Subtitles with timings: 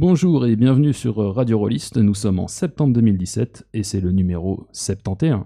[0.00, 1.98] Bonjour et bienvenue sur Radio Rollist.
[1.98, 5.44] Nous sommes en septembre 2017 et c'est le numéro 71.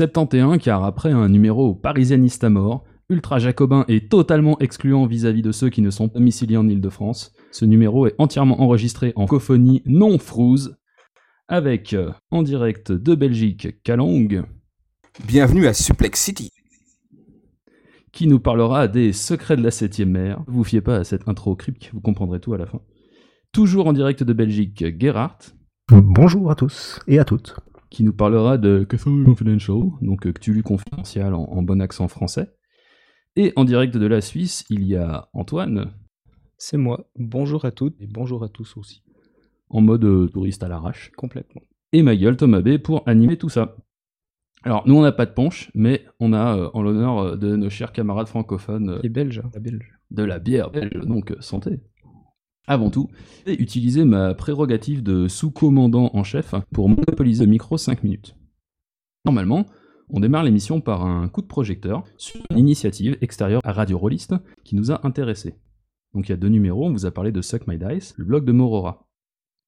[0.00, 5.52] 71 car après un numéro parisianiste à mort, ultra jacobin et totalement excluant vis-à-vis de
[5.52, 10.16] ceux qui ne sont domiciliés en Ile-de-France, ce numéro est entièrement enregistré en cophonie non
[10.16, 10.78] frouse,
[11.48, 14.44] avec euh, en direct de Belgique Kalong,
[15.26, 16.50] Bienvenue à Suplex City.
[18.10, 20.42] qui nous parlera des secrets de la 7ème mer.
[20.46, 22.80] Vous fiez pas à cette intro cryptique, vous comprendrez tout à la fin.
[23.52, 25.54] Toujours en direct de Belgique, Gerhardt,
[25.92, 27.56] Bonjour à tous et à toutes.
[27.90, 32.48] Qui nous parlera de Cthulhu Confidential, donc euh, Cthulhu Confidential en, en bon accent français.
[33.36, 35.92] Et en direct de la Suisse, il y a Antoine,
[36.58, 37.10] C'est moi.
[37.16, 39.02] Bonjour à toutes et bonjour à tous aussi.
[39.68, 41.10] en mode euh, touriste à l'arrache.
[41.16, 41.62] Complètement.
[41.92, 43.76] et ma gueule Thomas B pour animer tout ça.
[44.62, 47.56] Alors nous on n'a pas de punch, mais on a euh, en l'honneur euh, de
[47.56, 49.92] nos chers camarades francophones euh, Et belge, la belge.
[50.10, 51.80] de la bière belge, donc euh, santé.
[52.66, 53.08] Avant tout,
[53.46, 58.36] j'ai utilisé ma prérogative de sous-commandant en chef pour monopoliser le micro 5 minutes.
[59.24, 59.66] Normalement,
[60.08, 64.34] on démarre l'émission par un coup de projecteur sur une initiative extérieure à Radio Rollist
[64.64, 65.54] qui nous a intéressés.
[66.14, 68.24] Donc il y a deux numéros, on vous a parlé de Suck My Dice, le
[68.24, 69.06] blog de Morora.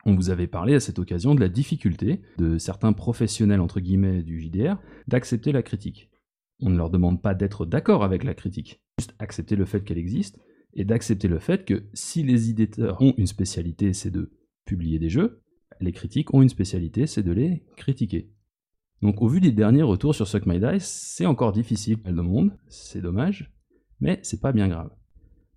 [0.04, 4.22] On vous avait parlé à cette occasion de la difficulté de certains professionnels entre guillemets
[4.22, 4.76] du JDR
[5.06, 6.10] d'accepter la critique.
[6.60, 9.98] On ne leur demande pas d'être d'accord avec la critique, juste accepter le fait qu'elle
[9.98, 10.40] existe
[10.74, 14.32] et d'accepter le fait que si les éditeurs ont une spécialité, c'est de
[14.64, 15.42] publier des jeux,
[15.80, 18.32] les critiques ont une spécialité, c'est de les critiquer.
[19.02, 22.22] Donc au vu des derniers retours sur Suck My Dice, c'est encore difficile pour le
[22.22, 23.52] monde, c'est dommage,
[24.00, 24.90] mais c'est pas bien grave.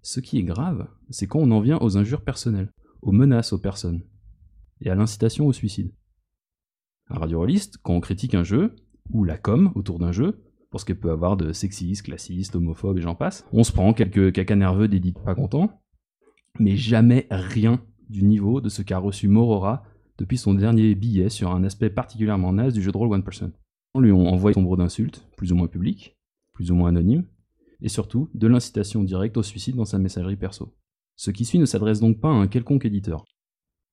[0.01, 2.71] Ce qui est grave, c'est quand on en vient aux injures personnelles,
[3.01, 4.03] aux menaces aux personnes,
[4.81, 5.93] et à l'incitation au suicide.
[7.07, 8.75] À Radio Rollist, quand on critique un jeu,
[9.11, 10.43] ou la com autour d'un jeu,
[10.75, 13.93] pour ce qu'elle peut avoir de sexiste, classiste, homophobe et j'en passe, on se prend
[13.93, 15.81] quelques caca nerveux d'édite pas contents,
[16.59, 19.85] mais jamais rien du niveau de ce qu'a reçu Morora
[20.17, 23.53] depuis son dernier billet sur un aspect particulièrement naze du jeu de rôle One Person.
[23.93, 26.17] On lui envoyé nombre d'insultes, plus ou moins publiques,
[26.51, 27.23] plus ou moins anonymes,
[27.81, 30.75] et surtout de l'incitation directe au suicide dans sa messagerie perso.
[31.15, 33.23] Ce qui suit ne s'adresse donc pas à un quelconque éditeur.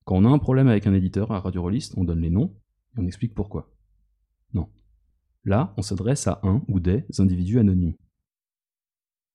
[0.03, 2.53] Quand on a un problème avec un éditeur à Radio Rollist, on donne les noms
[2.97, 3.71] et on explique pourquoi.
[4.53, 4.67] Non.
[5.45, 7.95] Là, on s'adresse à un ou des individus anonymes.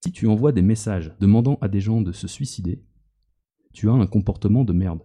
[0.05, 2.83] Si tu envoies des messages demandant à des gens de se suicider,
[3.73, 5.03] tu as un comportement de merde.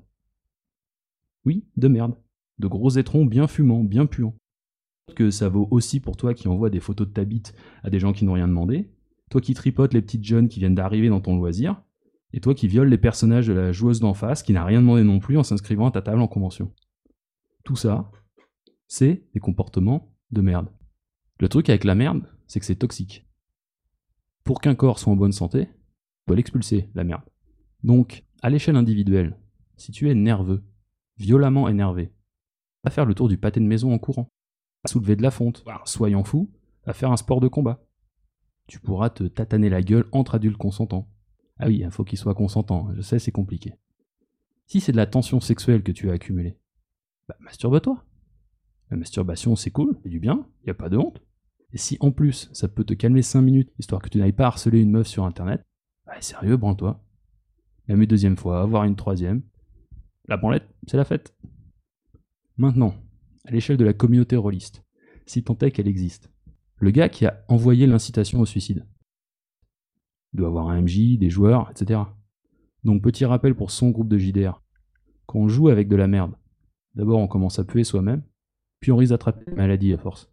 [1.45, 2.15] Oui, de merde.
[2.59, 4.35] De gros étrons bien fumants, bien puants.
[5.15, 7.53] Que ça vaut aussi pour toi qui envoie des photos de ta bite
[7.83, 8.93] à des gens qui n'ont rien demandé,
[9.29, 11.81] toi qui tripotes les petites jeunes qui viennent d'arriver dans ton loisir,
[12.31, 15.03] et toi qui violes les personnages de la joueuse d'en face qui n'a rien demandé
[15.03, 16.71] non plus en s'inscrivant à ta table en convention.
[17.63, 18.11] Tout ça,
[18.87, 20.69] c'est des comportements de merde.
[21.43, 23.27] Le truc avec la merde, c'est que c'est toxique.
[24.45, 27.25] Pour qu'un corps soit en bonne santé, on doit l'expulser, la merde.
[27.83, 29.37] Donc, à l'échelle individuelle,
[29.75, 30.63] si tu es nerveux,
[31.17, 32.13] violemment énervé,
[32.85, 34.31] à faire le tour du pâté de maison en courant,
[34.85, 36.49] à soulever de la fonte, soyant fou,
[36.85, 37.85] à faire un sport de combat.
[38.67, 41.09] Tu pourras te tataner la gueule entre adultes consentants.
[41.59, 43.73] Ah oui, il faut qu'ils soient consentants, je sais, c'est compliqué.
[44.65, 46.57] Si c'est de la tension sexuelle que tu as accumulée,
[47.27, 48.01] bah masturbe-toi.
[48.91, 51.21] La masturbation, c'est cool, c'est du bien, y a pas de honte.
[51.73, 54.47] Et si en plus, ça peut te calmer 5 minutes, histoire que tu n'ailles pas
[54.47, 55.63] harceler une meuf sur internet,
[56.05, 57.03] bah sérieux, branle-toi.
[57.87, 59.41] Même une deuxième fois, voire une troisième.
[60.27, 61.35] La branlette, c'est la fête.
[62.57, 62.93] Maintenant,
[63.45, 64.83] à l'échelle de la communauté rôliste,
[65.25, 66.31] si tant est qu'elle existe,
[66.77, 68.85] le gars qui a envoyé l'incitation au suicide
[70.33, 72.01] doit avoir un MJ, des joueurs, etc.
[72.83, 74.61] Donc petit rappel pour son groupe de JDR.
[75.25, 76.35] Quand on joue avec de la merde,
[76.95, 78.23] d'abord on commence à puer soi-même,
[78.79, 80.32] puis on risque d'attraper la maladie à force.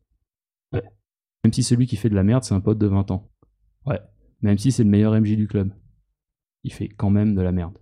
[1.45, 3.31] Même si celui qui fait de la merde, c'est un pote de 20 ans.
[3.87, 4.01] Ouais.
[4.43, 5.73] Même si c'est le meilleur MJ du club.
[6.65, 7.79] Il fait quand même de la merde.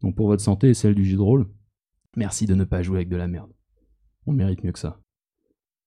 [0.00, 1.48] Donc pour votre santé et celle du jeu de rôle,
[2.16, 3.52] merci de ne pas jouer avec de la merde.
[4.26, 5.00] On mérite mieux que ça.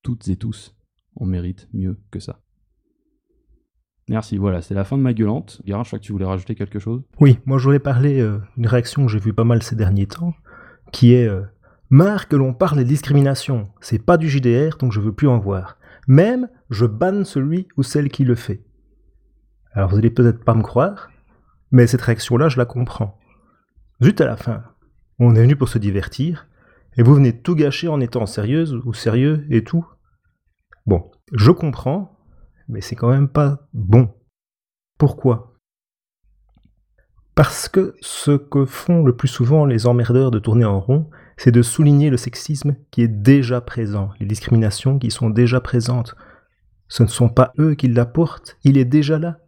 [0.03, 0.75] Toutes et tous,
[1.15, 2.41] on mérite mieux que ça.
[4.07, 5.61] Merci, voilà, c'est la fin de ma gueulante.
[5.65, 7.01] Gara, je crois que tu voulais rajouter quelque chose?
[7.19, 10.05] Oui, moi je voulais parler euh, d'une réaction que j'ai vue pas mal ces derniers
[10.05, 10.35] temps,
[10.91, 11.41] qui est euh,
[11.89, 13.69] Marre que l'on parle des discriminations.
[13.81, 15.77] C'est pas du JDR, donc je veux plus en voir.
[16.07, 18.63] Même, je banne celui ou celle qui le fait.
[19.71, 21.09] Alors vous allez peut-être pas me croire,
[21.71, 23.19] mais cette réaction-là, je la comprends.
[24.03, 24.63] Zut à la fin.
[25.19, 26.47] On est venu pour se divertir,
[26.97, 29.85] et vous venez tout gâcher en étant sérieuse ou sérieux et tout.
[30.85, 32.17] Bon, je comprends,
[32.67, 34.13] mais c'est quand même pas bon.
[34.97, 35.53] Pourquoi?
[37.33, 41.51] Parce que ce que font le plus souvent les emmerdeurs de tourner en rond, c'est
[41.51, 46.15] de souligner le sexisme qui est déjà présent, les discriminations qui sont déjà présentes.
[46.87, 49.39] Ce ne sont pas eux qui l'apportent, il est déjà là.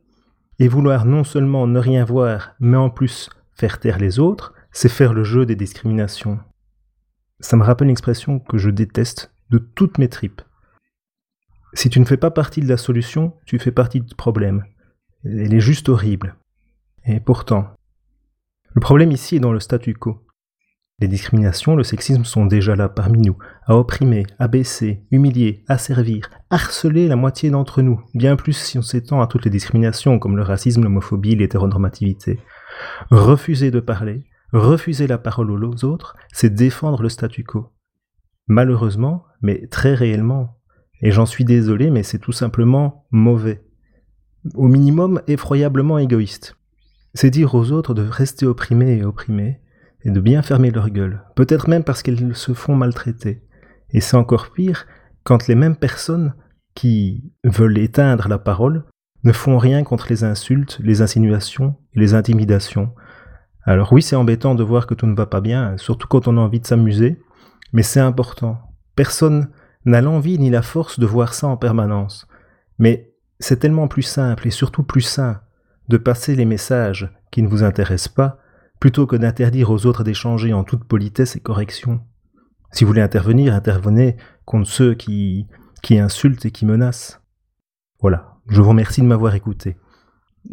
[0.59, 4.89] Et vouloir non seulement ne rien voir, mais en plus faire taire les autres, c'est
[4.89, 6.39] faire le jeu des discriminations.
[7.39, 10.41] Ça me rappelle une expression que je déteste de toutes mes tripes.
[11.73, 14.63] Si tu ne fais pas partie de la solution, tu fais partie du problème.
[15.23, 16.35] Elle est juste horrible.
[17.05, 17.67] Et pourtant,
[18.73, 20.26] le problème ici est dans le statu quo.
[20.99, 27.07] Les discriminations, le sexisme sont déjà là parmi nous, à opprimer, abaisser, humilier, asservir, harceler
[27.07, 30.41] la moitié d'entre nous, bien plus si on s'étend à toutes les discriminations comme le
[30.41, 32.39] racisme, l'homophobie, l'hétéronormativité.
[33.11, 37.67] Refuser de parler, refuser la parole aux autres, c'est défendre le statu quo.
[38.47, 40.57] Malheureusement, mais très réellement,
[41.03, 43.63] et j'en suis désolé, mais c'est tout simplement mauvais.
[44.55, 46.57] Au minimum, effroyablement égoïste.
[47.13, 49.59] C'est dire aux autres de rester opprimés et opprimés,
[50.03, 53.43] et de bien fermer leur gueule, peut-être même parce qu'elles se font maltraiter.
[53.91, 54.85] Et c'est encore pire
[55.23, 56.33] quand les mêmes personnes
[56.75, 58.85] qui veulent éteindre la parole
[59.23, 62.93] ne font rien contre les insultes, les insinuations et les intimidations.
[63.63, 66.37] Alors oui, c'est embêtant de voir que tout ne va pas bien, surtout quand on
[66.37, 67.19] a envie de s'amuser,
[67.73, 68.59] mais c'est important.
[68.95, 69.49] Personne
[69.85, 72.27] n'a l'envie ni la force de voir ça en permanence.
[72.79, 75.41] Mais c'est tellement plus simple et surtout plus sain
[75.89, 78.39] de passer les messages qui ne vous intéressent pas
[78.79, 82.01] plutôt que d'interdire aux autres d'échanger en toute politesse et correction.
[82.71, 85.47] Si vous voulez intervenir, intervenez contre ceux qui,
[85.81, 87.21] qui insultent et qui menacent.
[87.99, 89.77] Voilà, je vous remercie de m'avoir écouté.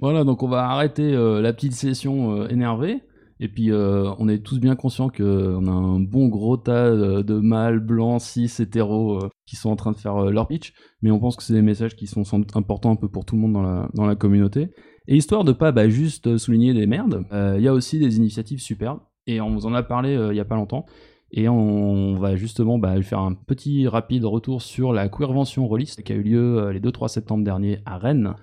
[0.00, 3.02] Voilà, donc on va arrêter euh, la petite session euh, énervée.
[3.40, 7.34] Et puis euh, on est tous bien conscients qu'on a un bon gros tas de
[7.40, 10.72] mâles blancs, cis, hétéros qui sont en train de faire leur pitch.
[11.02, 12.22] Mais on pense que c'est des messages qui sont
[12.54, 14.70] importants un peu pour tout le monde dans la, dans la communauté.
[15.06, 18.16] Et histoire de pas bah, juste souligner des merdes, il euh, y a aussi des
[18.16, 19.00] initiatives superbes.
[19.26, 20.86] Et on vous en a parlé euh, il y a pas longtemps.
[21.30, 26.12] Et on va justement bah, faire un petit rapide retour sur la Queervention Release qui
[26.12, 28.34] a eu lieu euh, les 2-3 septembre dernier à Rennes,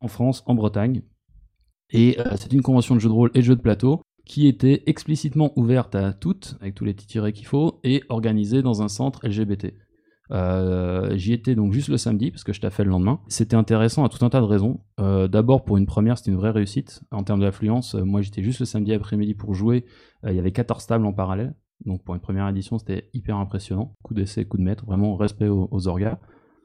[0.00, 1.02] en France, en Bretagne.
[1.90, 4.82] Et c'est une convention de jeux de rôle et de jeux de plateau qui était
[4.84, 8.88] explicitement ouverte à toutes, avec tous les petits tirets qu'il faut, et organisée dans un
[8.88, 9.72] centre LGBT.
[10.30, 13.20] Euh, j'y étais donc juste le samedi parce que je t'ai fait le lendemain.
[13.28, 14.80] C'était intéressant à tout un tas de raisons.
[15.00, 17.94] Euh, d'abord pour une première, c'était une vraie réussite en termes d'affluence.
[17.94, 19.84] Euh, moi j'étais juste le samedi après-midi pour jouer.
[20.24, 21.54] Il y avait 14 tables en parallèle.
[21.84, 23.94] Donc pour une première édition, c'était hyper impressionnant.
[24.02, 26.18] Coup d'essai, coup de maître, vraiment respect aux, orgas.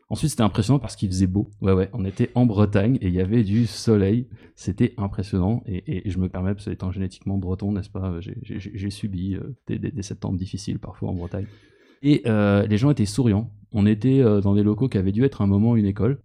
[0.09, 1.51] Ensuite, c'était impressionnant parce qu'il faisait beau.
[1.61, 4.27] Ouais, ouais, on était en Bretagne et il y avait du soleil.
[4.55, 5.63] C'était impressionnant.
[5.65, 9.37] Et, je me permets, parce étant génétiquement breton, n'est-ce pas, j'ai subi
[9.67, 11.45] des, des, des septembre difficiles parfois en Bretagne.
[12.03, 13.49] Et euh, les gens étaient souriants.
[13.71, 16.21] On était euh, dans des locaux qui avaient dû être un moment une école.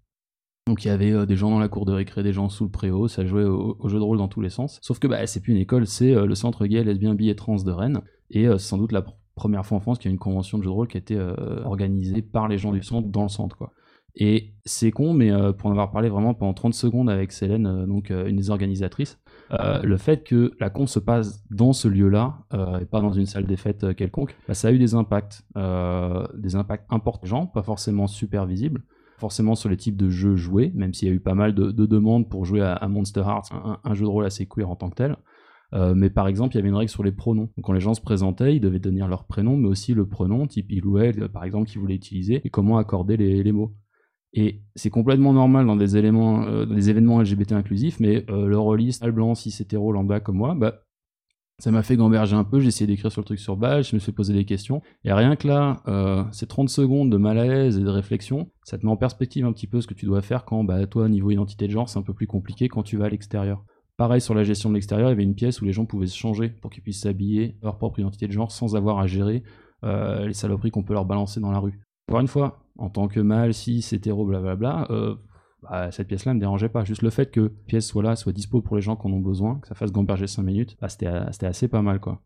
[0.67, 2.65] Donc il y avait euh, des gens dans la cour de récré, des gens sous
[2.65, 4.81] le préau, ça jouait au, jeu de rôle dans tous les sens.
[4.83, 7.57] Sauf que bah, c'est plus une école, c'est le centre gay, lesbien, bi et trans
[7.57, 8.03] de Rennes.
[8.31, 10.65] Et c'est sans doute la première fois en France qu'il y a une convention de
[10.65, 11.19] jeu de rôle qui a été
[11.65, 13.57] organisée par les gens du centre dans le centre.
[13.57, 13.73] quoi.
[14.15, 18.11] Et c'est con, mais pour en avoir parlé vraiment pendant 30 secondes avec Célène, donc
[18.11, 19.19] une des organisatrices,
[19.53, 23.13] euh, le fait que la con se passe dans ce lieu-là euh, et pas dans
[23.13, 27.47] une salle des fêtes euh, quelconque, bah, ça a eu des impacts, des impacts importants,
[27.47, 28.83] pas forcément super visibles,
[29.19, 31.71] forcément sur les types de jeux joués, même s'il y a eu pas mal de,
[31.71, 33.51] demandes pour jouer à, Monster Hearts,
[33.85, 35.17] un, jeu de rôle assez queer en tant que tel.
[35.95, 37.51] mais par exemple, il y avait une règle sur les pronoms.
[37.57, 40.47] Donc, quand les gens se présentaient, ils devaient donner leur prénom, mais aussi le pronom,
[40.47, 43.75] type il ou elle, par exemple, qu'ils voulaient utiliser, et comment accorder les mots.
[44.35, 49.35] Et c'est complètement normal dans des euh, événements LGBT inclusifs, mais euh, le rôliste, blanc,
[49.35, 50.83] cis hétéro, lambda comme moi, bah,
[51.59, 53.97] ça m'a fait gamberger un peu, j'ai essayé d'écrire sur le truc sur base, je
[53.97, 54.83] me suis posé des questions.
[55.05, 58.85] Et rien que là, euh, ces 30 secondes de malaise et de réflexion, ça te
[58.85, 61.31] met en perspective un petit peu ce que tu dois faire quand, bah, toi, niveau
[61.31, 63.65] identité de genre, c'est un peu plus compliqué quand tu vas à l'extérieur.
[63.97, 66.07] Pareil sur la gestion de l'extérieur, il y avait une pièce où les gens pouvaient
[66.07, 69.43] se changer pour qu'ils puissent s'habiller leur propre identité de genre sans avoir à gérer
[69.83, 71.81] les saloperies qu'on peut leur balancer dans la rue.
[72.09, 75.15] Encore une fois, en tant que mâle, cis, hétéro, blablabla, euh,
[75.63, 76.85] bah, cette pièce-là me dérangeait pas.
[76.85, 79.13] Juste le fait que la pièce soit là, soit dispo pour les gens qui en
[79.13, 82.23] ont besoin, que ça fasse gamberger 5 minutes, bah, c'était assez pas mal quoi.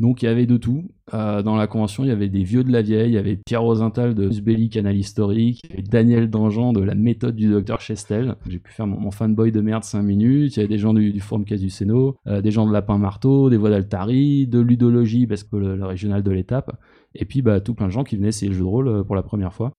[0.00, 0.90] Donc il y avait de tout.
[1.12, 3.36] Euh, dans la convention, il y avait des vieux de la vieille, il y avait
[3.36, 8.34] Pierre Rosenthal de Usbelli Canal Historique, avait Daniel Dangean de la méthode du docteur Chestel.
[8.48, 10.56] J'ai pu faire mon, fanboy de merde 5 minutes.
[10.56, 13.50] Il y avait des gens du, du Forum Casuceno, euh, des gens de Lapin Marteau,
[13.50, 16.76] des voix d'Altari, de ludologie parce que le régional de l'étape.
[17.14, 19.04] Et puis bah, tout plein de gens qui venaient essayer le jeu de rôle euh,
[19.04, 19.72] pour la première fois.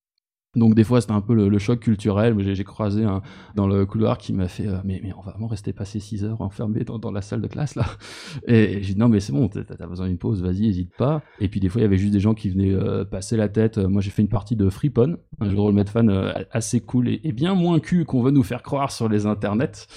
[0.55, 2.35] Donc des fois c'était un peu le, choc culturel.
[2.39, 3.21] J'ai croisé un
[3.55, 6.23] dans le couloir qui m'a fait euh, mais, mais on va vraiment rester passer 6
[6.23, 7.85] heures enfermé dans, la salle de classe là.
[8.47, 11.21] Et, j'ai dit non mais c'est bon, t'as as besoin d'une pause, vas-y, hésite pas.
[11.39, 13.49] Et puis des fois il y avait juste des gens qui venaient euh, passer la
[13.49, 13.77] tête.
[13.77, 16.09] Moi j'ai fait une partie de Freepon, un jeu de rôle fan
[16.51, 19.87] assez cool et, bien moins cul qu'on veut nous faire croire sur les internets.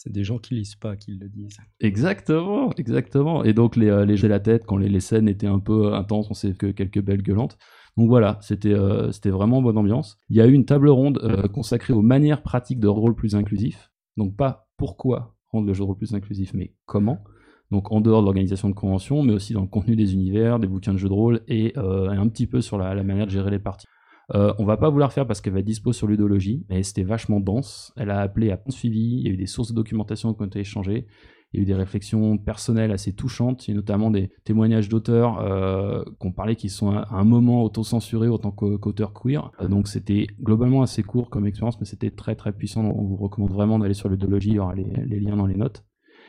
[0.00, 1.56] C'est des gens qui lisent pas qui le disent.
[1.80, 3.42] Exactement, exactement.
[3.42, 5.92] Et donc les, les jeux de la tête quand les, les scènes étaient un peu
[5.92, 7.58] intenses, on sait que quelques belles gueulantes.
[7.96, 10.18] Donc voilà, c'était euh, c'était vraiment bonne ambiance.
[10.28, 13.34] Il y a eu une table ronde euh, consacrée aux manières pratiques de rôle plus
[13.34, 13.90] inclusif.
[14.16, 17.24] Donc pas pourquoi rendre le jeu de rôle plus inclusif, mais comment.
[17.72, 20.68] Donc en dehors de l'organisation de conventions, mais aussi dans le contenu des univers, des
[20.68, 23.50] bouquins de jeux de rôle et euh, un petit peu sur la, manière de gérer
[23.50, 23.88] les parties.
[24.34, 27.02] Euh, on va pas vouloir faire parce qu'elle va être dispo sur Ludologie, mais c'était
[27.02, 27.92] vachement dense.
[27.96, 30.46] Elle a appelé à suivi, il y a eu des sources de documentation qui ont
[30.46, 31.06] été échangées.
[31.52, 36.04] Il y a eu des réflexions personnelles assez touchantes, et notamment des témoignages d'auteurs euh,
[36.18, 39.50] qu'on parlait qui sont à un moment auto-censurés autant qu'auteurs queer.
[39.62, 42.84] Euh, donc c'était globalement assez court comme expérience, mais c'était très très puissant.
[42.84, 45.84] On vous recommande vraiment d'aller sur Ludologie, il y aura les, liens dans les notes.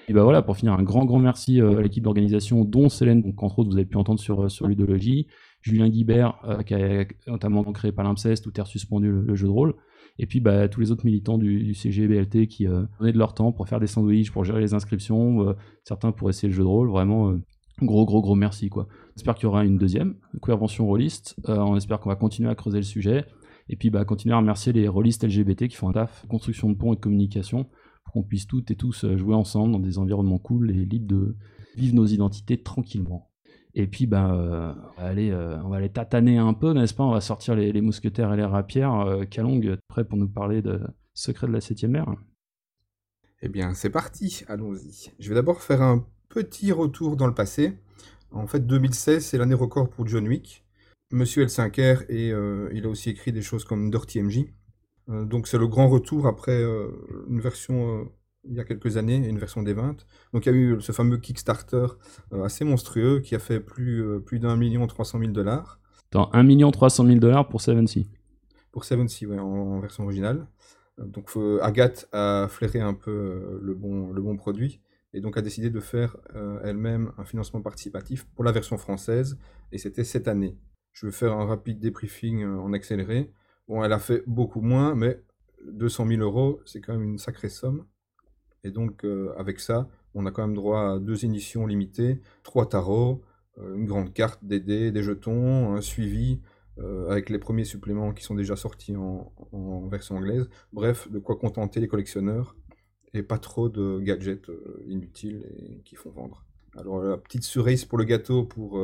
[0.08, 3.22] Et ben voilà, pour finir, un grand grand merci euh, à l'équipe d'organisation, dont Célène,
[3.22, 5.28] donc entre autres vous avez pu entendre sur, sur Ludologie,
[5.62, 9.76] Julien Guibert, qui a notamment créé Palimpseste ou Terre suspendue, le jeu de rôle,
[10.20, 13.54] et puis bah, tous les autres militants du, CGBLT qui euh, donnaient de leur temps
[13.54, 15.54] pour faire des sandwichs, pour gérer les inscriptions, euh,
[15.86, 17.42] certains pour essayer le jeu de rôle, vraiment euh,
[17.82, 18.88] gros gros gros merci quoi.
[19.16, 22.80] J'espère qu'il y aura une deuxième, Queervention Rolliste, on espère qu'on va continuer à creuser
[22.80, 23.26] le sujet,
[23.70, 26.76] et puis bah, continuer à remercier les rôlistes LGBT qui font un taf, construction de
[26.76, 27.68] ponts et de communication,
[28.04, 31.36] pour qu'on puisse toutes et tous jouer ensemble dans des environnements cool et libres de
[31.78, 33.29] vivre nos identités tranquillement.
[33.76, 36.94] Et puis, ben, euh, on, va aller, euh, on va aller tataner un peu, n'est-ce
[36.94, 37.04] pas?
[37.04, 38.96] On va sortir les, mousquetaires et les rapières.
[39.02, 40.82] Euh, Kalong, prêt pour nous parler de
[41.14, 42.16] Secret de la Septième Mer
[43.42, 45.12] Eh bien, c'est parti, allons-y.
[45.20, 47.78] Je vais d'abord faire un petit retour dans le passé.
[48.32, 50.66] En fait, 2016, c'est l'année record pour John Wick.
[51.12, 52.30] Monsieur L5R, et
[52.76, 54.46] il a aussi écrit des choses comme Dirty MJ.
[55.08, 56.64] donc, c'est le grand retour après
[57.28, 58.12] une version
[58.46, 60.06] il y a quelques années, une version des 20.
[60.34, 61.88] Donc il y a eu ce fameux Kickstarter
[62.34, 65.80] euh, assez monstrueux qui a fait plus, euh, plus d'un million trois cent mille dollars.
[66.12, 68.08] Dans un million trois cent mille dollars pour Seven Sea.
[68.72, 70.48] Pour Seven Sea, ouais, en, version originale.
[71.00, 71.30] Euh, donc
[71.62, 74.82] Agathe a flairé un peu le, bon, le bon produit
[75.14, 76.18] et donc a décidé de faire
[76.64, 79.40] elle-même un financement participatif pour la version française
[79.72, 80.56] et c'était cette année.
[80.94, 83.32] Je vais faire un rapide débriefing en accéléré.
[83.68, 85.24] Bon, elle a fait beaucoup moins, mais
[85.66, 87.86] 200 000 euros, c'est quand même une sacrée somme.
[88.64, 92.68] Et donc, euh, avec ça, on a quand même droit à deux éditions limitées, trois
[92.68, 93.22] tarots,
[93.58, 96.42] euh, une grande carte, des dés, des jetons, un suivi
[96.80, 99.32] euh, avec les premiers suppléments qui sont déjà sortis en,
[99.88, 100.50] version anglaise.
[100.74, 102.56] Bref, de quoi contenter les collectionneurs
[103.14, 104.52] et pas trop de gadgets
[104.88, 106.46] inutiles qui font vendre.
[106.78, 108.80] Alors, la petite cerise pour le gâteau pour,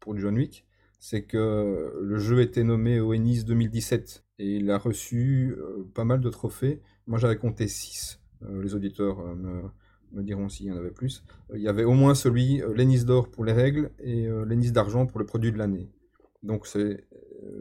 [0.00, 0.66] pour John Wick,
[0.98, 5.56] c'est que le jeu était nommé au Ennis 2017 et il a reçu
[5.94, 6.82] pas mal de trophées.
[7.06, 9.34] Moi, j'avais compté 6 euh, les auditeurs euh,
[10.12, 11.24] me, diront s'il y en avait plus.
[11.50, 15.06] Euh, il y avait au moins celui, l'Ennis d'or pour les règles et l'Ennis d'argent
[15.06, 15.90] pour le produit de l'année.
[16.42, 17.06] Donc c'est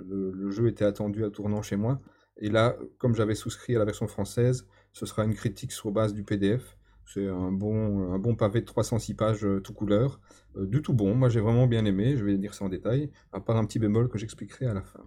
[0.06, 2.00] le, jeu était attendu à tournant chez moi.
[2.38, 6.14] Et là, comme j'avais souscrit à la version française, ce sera une critique sur base
[6.14, 6.78] du PDF.
[7.06, 10.22] C'est un bon, pavé de 306 pages tout couleur.
[10.56, 13.42] du tout bon, moi j'ai vraiment bien aimé, je vais dire ça en détail, à
[13.42, 15.04] part un petit bémol que j'expliquerai à la fin.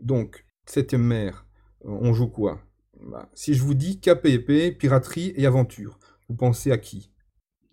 [0.00, 1.46] Donc, septième mer,
[1.80, 2.60] on joue quoi?
[3.06, 7.10] Bah, si je vous dis KPP, piraterie et aventure, vous pensez à qui?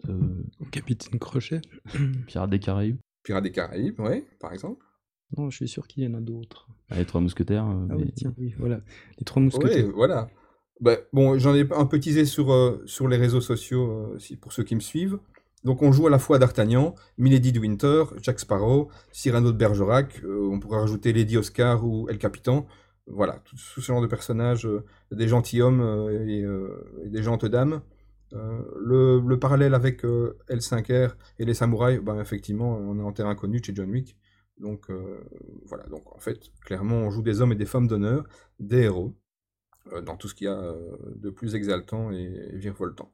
[0.07, 1.61] Euh, Capitaine Crochet
[2.27, 4.85] Pirates des Caraïbes Pirates des Caraïbes, oui, par exemple.
[5.37, 6.67] Non, je suis sûr qu'il y en a d'autres.
[6.89, 7.67] Ah, les Trois Mousquetaires.
[7.67, 8.81] Euh, ah oui, tiens, oui, voilà.
[9.19, 9.85] Les Trois Mousquetaires.
[9.85, 10.29] Oui, voilà.
[10.79, 14.63] Bah, bon, j'en ai un peu teasé sur, euh, sur les réseaux sociaux, pour ceux
[14.63, 15.19] qui me suivent.
[15.65, 20.21] Donc on joue à la fois D'Artagnan, Milady de Winter, Jack Sparrow, Cyrano de Bergerac,
[20.25, 22.65] on pourrait rajouter Lady Oscar ou El Capitan
[23.11, 27.45] voilà, tout, ce genre de personnages, euh, des gentilshommes euh, et, euh, et, des gentes
[27.45, 27.81] dames.
[28.31, 33.73] Le, parallèle avec L5R et les samouraïs, ben, effectivement, on est en terrain connu chez
[33.73, 34.17] John Wick.
[34.59, 34.91] Donc
[35.65, 38.27] voilà, donc en fait, clairement, on joue des hommes et des femmes d'honneur,
[38.59, 39.15] des héros,
[40.05, 40.75] dans tout ce qu'il y a
[41.15, 43.11] de plus exaltant et, virevoltant.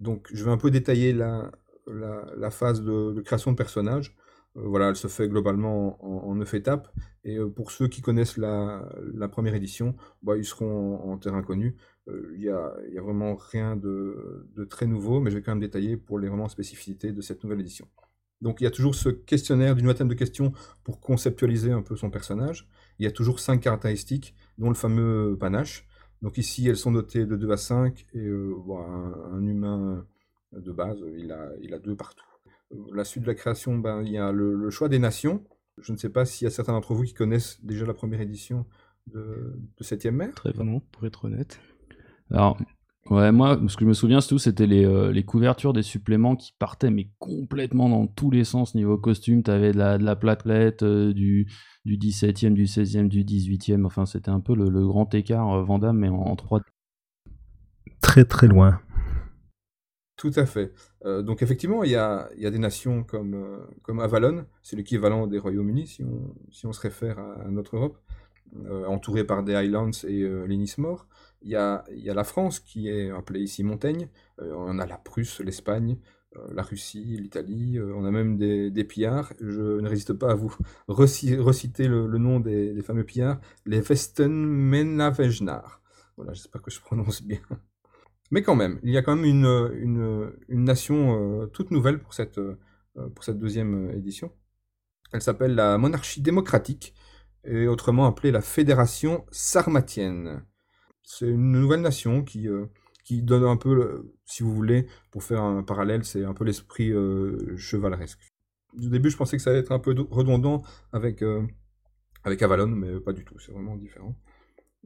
[0.00, 1.52] Donc je vais un peu détailler la,
[1.86, 4.16] la, phase de, création de personnages.
[4.58, 6.88] Euh, voilà, elle se fait globalement en, neuf étapes.
[7.24, 8.82] Et euh, pour ceux qui connaissent la,
[9.30, 11.76] première édition, bah, ils seront en, terrain connu.
[12.08, 15.96] Euh, il n'y a, vraiment rien de, très nouveau, mais je vais quand même détailler
[15.96, 17.88] pour les vraiment spécificités de cette nouvelle édition.
[18.40, 20.52] Donc il y a toujours ce questionnaire d'une vingtaine de questions
[20.84, 22.68] pour conceptualiser un peu son personnage.
[23.00, 25.88] Il y a toujours cinq caractéristiques, dont le fameux panache.
[26.22, 30.06] Donc ici, elles sont notées de 2 à 5, et un, humain
[30.52, 32.27] de base, il a, il a deux partout.
[32.92, 35.44] La suite de la création, ben, il y a le, choix des nations.
[35.78, 38.20] Je ne sais pas s'il y a certains d'entre vous qui connaissent déjà la première
[38.20, 38.66] édition
[39.06, 40.34] de, de 7e mer.
[40.34, 41.60] Très vraiment, pour être honnête.
[42.30, 42.58] Alors,
[43.10, 46.36] Ouais, moi, ce que je me souviens, surtout, c'était les, euh, les, couvertures des suppléments
[46.36, 49.42] qui partaient, mais complètement dans tous les sens niveau costume.
[49.42, 51.50] T'avais de la, de la platelette, euh, du,
[51.86, 53.86] du 17e, du 16e, du 18e.
[53.86, 56.60] Enfin, c'était un peu le, le grand écart euh, Vandame, mais en, 3
[58.02, 58.78] Très, très loin.
[60.16, 60.74] Tout à fait.
[61.04, 65.38] Donc, effectivement, il y a, y a, des nations comme, comme Avalon, c'est l'équivalent des
[65.38, 67.98] Royaumes-Unis, si on, si on se réfère à, notre Europe,
[68.86, 71.06] entouré par des Highlands et les Nismore.
[71.42, 74.08] Il y a, la France qui est appelée ici Montaigne,
[74.40, 75.98] euh, on a la Prusse, l'Espagne,
[76.36, 79.32] euh, la Russie, l'Italie, euh, on a même des, pillards.
[79.40, 80.54] Je ne résiste pas à vous
[80.88, 85.80] reciter le, nom des, fameux pillards, les Westenmenavejnar.
[86.16, 87.40] Voilà, j'espère que je prononce bien.
[88.30, 92.40] Mais quand même, il y a quand même une, nation toute nouvelle pour cette,
[92.94, 94.32] pour cette deuxième édition.
[95.12, 96.94] Elle s'appelle la monarchie démocratique,
[97.44, 100.44] et autrement appelée la fédération sarmatienne.
[101.02, 102.66] C'est une nouvelle nation qui, euh,
[103.04, 106.90] qui donne un peu, si vous voulez, pour faire un parallèle, c'est un peu l'esprit
[106.90, 108.20] euh, chevaleresque.
[108.76, 111.42] Au début, je pensais que ça allait être un peu redondant avec, euh,
[112.24, 114.14] avec Avalon, mais pas du tout, c'est vraiment différent.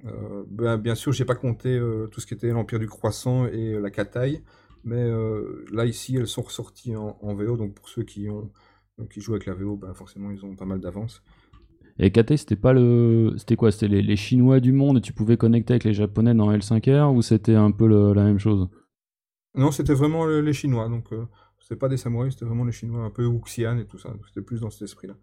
[0.02, 1.80] Ben, bien sûr, j'ai pas compté
[2.10, 4.42] tout ce qui était l'Empire du Croissant et la Cataille,
[4.84, 5.08] mais
[5.70, 8.50] là, ici, elles sont ressorties en, VO, donc pour ceux qui, ont,
[9.10, 11.22] qui jouent avec la VO, ben, forcément, ils ont pas mal d'avance.
[11.98, 13.34] Et KT, c'était pas le.
[13.36, 13.70] C'était quoi?
[13.70, 17.22] C'était les, Chinois du monde et tu pouvais connecter avec les Japonais dans L5R ou
[17.22, 18.68] c'était un peu la même chose?
[19.54, 20.88] Non, c'était vraiment les Chinois.
[20.88, 21.26] Donc, euh,
[21.60, 24.14] c'était pas des samouraïs, c'était vraiment les Chinois, un peu Wuxian et tout ça.
[24.28, 25.14] C'était plus dans cet esprit-là.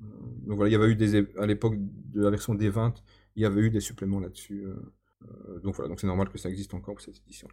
[0.00, 0.04] Euh,
[0.46, 1.26] donc voilà, il y avait eu des.
[1.38, 2.94] À l'époque de la version D20,
[3.36, 4.64] il y avait eu des suppléments là-dessus.
[4.64, 7.48] Euh, donc voilà, donc c'est normal que ça existe encore pour cette édition.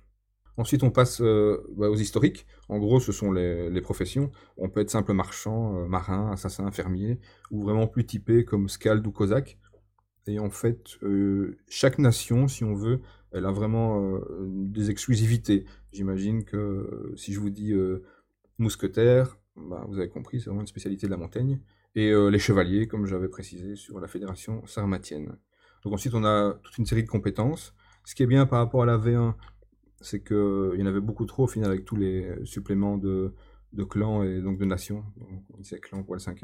[0.59, 2.45] Ensuite, on passe euh, bah, aux historiques.
[2.67, 4.29] En gros, ce sont les, professions.
[4.57, 7.17] On peut être simple marchand, euh, marin, assassin, fermier,
[7.49, 9.57] ou vraiment plus typé comme Skald ou Cosaque.
[10.27, 12.99] Et en fait, euh, chaque nation, si on veut,
[13.31, 15.63] elle a vraiment des exclusivités.
[15.93, 17.73] J'imagine que si je vous dis
[18.57, 21.61] mousquetaire, bah, vous avez compris, c'est vraiment une spécialité de la montagne.
[21.95, 25.37] Et les chevaliers, comme j'avais précisé sur la fédération sarmatienne.
[25.83, 27.73] Donc ensuite, on a toute une série de compétences.
[28.05, 29.33] Ce qui est bien par rapport à la V1,
[30.01, 33.33] c'est qu'il y en avait beaucoup trop au final avec tous les suppléments de,
[33.89, 35.03] clans et donc de nations.
[35.53, 36.41] On disait clan pour le 5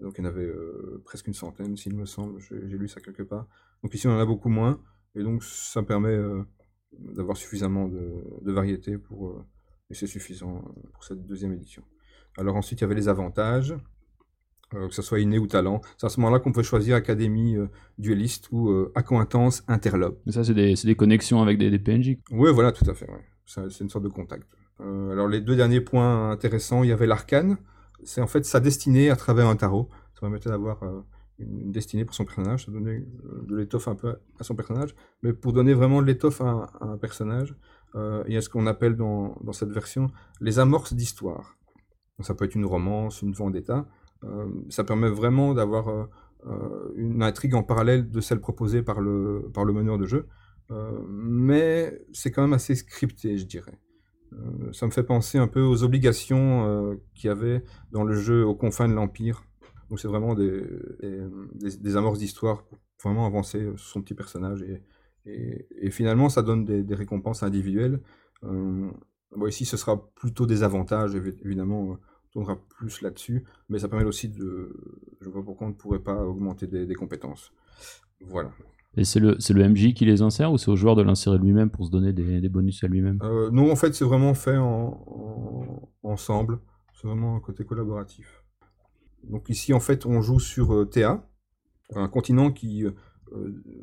[0.00, 3.00] Donc il y en avait euh, presque une centaine, s'il me semble, j'ai lu ça
[3.00, 3.46] quelque part.
[3.82, 4.80] Donc ici on en a beaucoup moins,
[5.14, 6.42] et donc ça permet euh,
[6.92, 9.44] d'avoir suffisamment de, variété pour, euh,
[9.88, 10.62] et c'est suffisant
[10.92, 11.82] pour cette deuxième édition.
[12.36, 13.74] Alors ensuite il y avait les avantages.
[14.76, 15.80] Euh, que ce soit inné ou talent.
[15.98, 17.66] C'est à ce moment-là qu'on peut choisir académie euh,
[17.98, 20.20] dueliste ou euh, accointance interlope.
[20.26, 22.18] Mais ça, c'est des, des, connexions avec des, des PNJ.
[22.30, 23.08] Oui, voilà, tout à fait.
[23.46, 24.46] C'est une sorte de contact.
[24.78, 27.56] alors, les deux derniers points intéressants, il y avait l'arcane.
[28.04, 29.88] C'est en fait sa destinée à travers un tarot.
[30.14, 30.80] Ça permettait d'avoir
[31.40, 32.66] une destinée pour son personnage.
[32.66, 33.04] Ça donnait
[33.48, 34.94] de l'étoffe un peu à son personnage.
[35.24, 37.56] Mais pour donner vraiment de l'étoffe à, un personnage,
[37.96, 41.56] il y a ce qu'on appelle dans, dans cette version les amorces d'histoire.
[42.20, 43.84] Ça peut être une romance, une vendetta.
[44.24, 46.04] Euh, ça permet vraiment d'avoir euh,
[46.46, 50.26] euh, une intrigue en parallèle de celle proposée par le, par le meneur de jeu.
[51.08, 53.78] mais c'est quand même assez scripté, je dirais.
[54.72, 58.54] ça me fait penser un peu aux obligations qu'il y avait dans le jeu aux
[58.54, 59.42] confins de l'Empire.
[59.88, 60.62] Donc c'est vraiment des,
[61.80, 64.64] des, amorces d'histoire pour vraiment avancer son petit personnage.
[65.26, 68.00] Et, finalement, ça donne des, récompenses individuelles.
[69.48, 71.98] ici, ce sera plutôt des avantages, évidemment
[72.32, 74.72] tournera plus là-dessus, mais ça permet aussi de...
[75.20, 77.52] Je vois pourquoi on ne pourrait pas augmenter des, compétences.
[78.20, 78.52] Voilà.
[78.96, 81.70] Et c'est le, le MJ qui les insère ou c'est au joueur de l'insérer lui-même
[81.70, 83.18] pour se donner des, bonus à lui-même?
[83.22, 86.60] Euh, Non, en fait, c'est vraiment fait en, ensemble.
[86.94, 88.44] C'est vraiment un côté collaboratif.
[89.24, 91.26] Donc ici, en fait, on joue sur euh, Théa,
[91.94, 92.92] un continent qui, euh,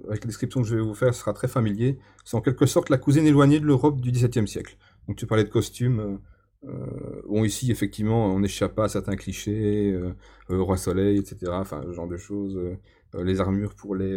[0.08, 2.00] avec la description que je vais vous faire, sera très familier.
[2.26, 4.78] C'est en quelque sorte la cousine éloignée de l'Europe du XVIIe siècle.
[5.08, 6.20] Donc tu parlais de costumes.
[6.66, 10.14] Euh, bon, ici, effectivement, on n'échappe pas à certains clichés, euh,
[10.50, 11.52] euh, roi soleil, etc.
[11.54, 12.60] Enfin, ce genre de choses.
[13.14, 14.16] les armures pour les,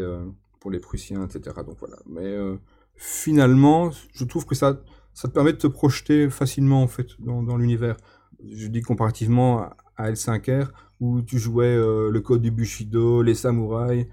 [0.59, 1.57] pour les Prussiens, etc.
[1.65, 1.97] Donc voilà.
[2.07, 2.37] Mais
[2.97, 4.81] finalement, je trouve que ça,
[5.15, 7.97] ça te permet de te projeter facilement, en fait, dans, dans l'univers.
[8.45, 10.69] Je dis comparativement à L5R,
[11.01, 14.07] où tu jouais le code du Bushido, les samouraïs.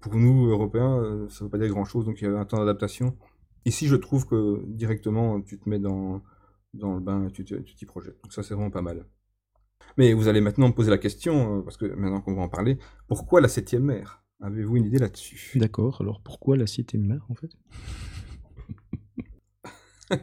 [0.00, 2.58] Pour nous, Européens, ça ne veut pas dire grand-chose, donc il y avait un temps
[2.58, 3.16] d'adaptation.
[3.66, 6.22] Ici, je trouve que directement, tu te mets dans
[6.74, 8.20] dans le bain, tu t'y projettes.
[8.22, 9.06] Donc ça, c'est vraiment pas mal.
[9.96, 12.48] Mais vous allez maintenant me poser la question, euh, parce que maintenant qu'on va en
[12.48, 14.22] parler, pourquoi la septième mer?
[14.40, 15.58] Avez-vous une idée là-dessus?
[15.58, 17.50] D'accord, alors pourquoi la septième mer en fait?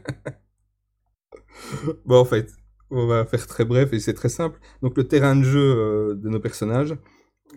[2.06, 2.52] Bon, en fait,
[2.90, 4.60] on va faire très bref et c'est très simple.
[4.82, 6.98] Donc, le terrain de jeu euh, de nos personnages,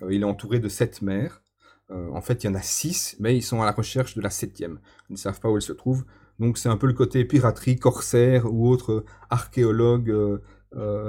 [0.02, 1.42] euh, il est entouré de sept mers.
[1.90, 4.30] En fait, il y en a six, mais ils sont à la recherche de la
[4.30, 4.80] septième.
[5.10, 6.04] Ils ne savent pas où elle se trouve.
[6.38, 10.40] Donc, c'est un peu le côté piraterie, corsaire ou autres archéologues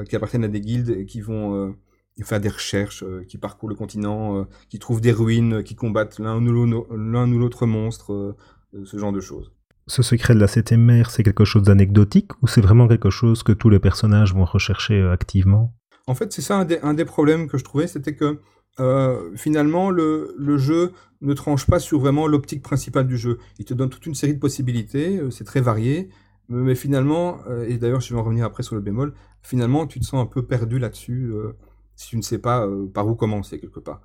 [0.08, 1.76] qui appartiennent à des guildes et qui vont
[2.24, 7.40] faire des recherches, qui parcourent le continent, qui trouvent des ruines, qui combattent l'un ou
[7.40, 8.36] l'autre monstre,
[8.84, 9.52] ce genre de choses.
[9.88, 13.44] Ce secret de la septième mer, c'est quelque chose d'anecdotique ou c'est vraiment quelque chose
[13.44, 15.76] que tous les personnages vont rechercher euh, activement?
[16.08, 18.40] En fait, c'est ça un des, problèmes que je trouvais, c'était que
[18.80, 23.40] euh, finalement, le, jeu ne tranche pas sur vraiment l'optique principale du jeu.
[23.60, 26.10] Il te donne toute une série de possibilités, euh, c'est très varié,
[26.50, 30.06] mais finalement, et d'ailleurs je vais en revenir après sur le bémol, finalement tu te
[30.06, 31.34] sens un peu perdu là-dessus
[31.96, 34.00] si tu ne sais pas par où commencer quelque part.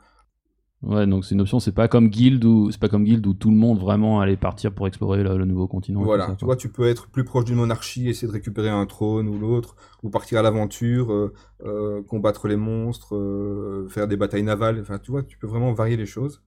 [0.82, 3.34] Ouais, donc c'est une option, c'est pas comme Guild où c'est pas comme Guild où
[3.34, 6.02] tout le monde vraiment allait partir pour explorer le, nouveau continent.
[6.02, 9.28] Voilà, tu vois, tu peux être plus proche d'une monarchie, essayer de récupérer un trône
[9.28, 14.42] ou l'autre, ou partir à l'aventure, euh, euh, combattre les monstres, euh, faire des batailles
[14.42, 14.80] navales.
[14.80, 16.42] Enfin, tu vois, tu peux vraiment varier les choses.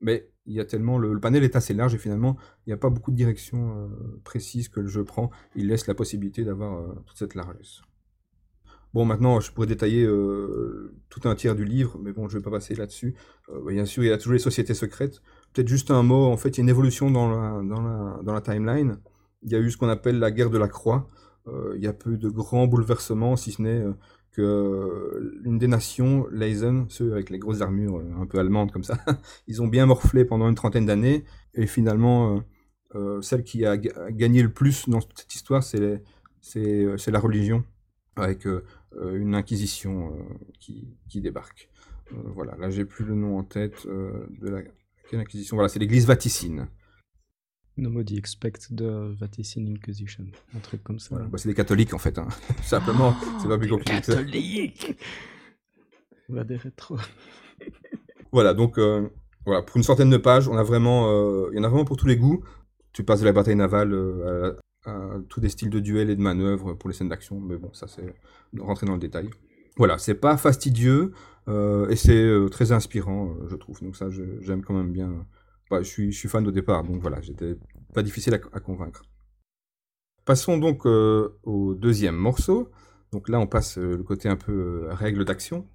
[0.00, 2.76] mais il y a tellement le, panel est assez large et finalement il n'y a
[2.76, 3.90] pas beaucoup de directions
[4.24, 5.30] précises que le jeu prend.
[5.54, 7.82] Il laisse la possibilité d'avoir toute cette largesse.
[8.98, 12.40] Bon, maintenant, je pourrais détailler euh, tout un tiers du livre, mais bon, je ne
[12.40, 13.14] vais pas passer là-dessus.
[13.48, 15.22] Euh, bien sûr, il y a toujours les sociétés secrètes.
[15.52, 18.98] Peut-être juste un mot, en fait, il y a une évolution dans la, timeline.
[19.42, 21.06] Il y a eu ce qu'on appelle la guerre de la croix.
[21.46, 23.84] Euh, il y a peu de grands bouleversements, si ce n'est
[24.32, 28.98] que une des nations, l'Eisen, ceux avec les grosses armures un peu allemandes comme ça,
[29.46, 31.24] ils ont bien morflé pendant une trentaine d'années.
[31.54, 32.42] Et finalement,
[33.20, 36.02] celle qui a gagné le plus dans cette histoire, c'est
[37.12, 37.62] la religion
[38.16, 38.44] avec
[38.96, 40.22] une inquisition euh,
[40.60, 41.68] qui, qui, débarque.
[42.12, 44.62] Euh, voilà, là j'ai plus le nom en tête de la
[45.10, 45.56] quelle inquisition.
[45.56, 46.68] Voilà, c'est l'église Vaticine.
[47.76, 48.82] Nobody expect the
[49.18, 51.16] Vaticine Inquisition, un truc comme ça.
[51.16, 52.26] Bah, c'est des catholiques en fait, hein.
[52.62, 54.00] simplement, c'est pas plus compliqué.
[54.00, 54.98] Catholiques
[56.28, 56.98] Va des rétro.
[58.32, 58.78] voilà, donc
[59.46, 61.96] voilà, pour une centaine de pages, on a vraiment, il y en a vraiment pour
[61.96, 62.44] tous les goûts.
[62.92, 63.94] Tu passes de la bataille navale
[65.28, 67.86] tous des styles de duel et de manœuvre pour les scènes d'action, mais bon, ça
[67.88, 68.14] c'est
[68.58, 69.30] rentrer dans le détail.
[69.78, 71.12] Voilà, c'est pas fastidieux
[71.48, 73.80] euh, et c'est euh, très inspirant, euh, je trouve.
[73.80, 74.08] Donc ça,
[74.40, 75.26] j'aime quand même bien.
[75.70, 77.56] Bah, je, suis, je suis fan au départ, donc voilà, j'étais
[77.94, 79.02] pas difficile à, convaincre.
[80.24, 82.70] Passons donc au deuxième morceau.
[83.12, 85.66] Donc là, on passe le côté un peu règle d'action.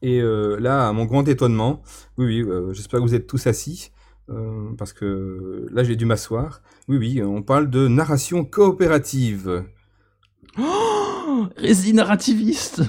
[0.00, 1.82] Et là, à mon grand étonnement,
[2.16, 3.92] oui, oui, j'espère que vous êtes tous assis.
[4.30, 6.62] Euh, parce que là j'ai dû m'asseoir.
[6.88, 9.64] Oui, oui, on parle de narration coopérative.
[10.58, 12.82] Oh Rési narrativiste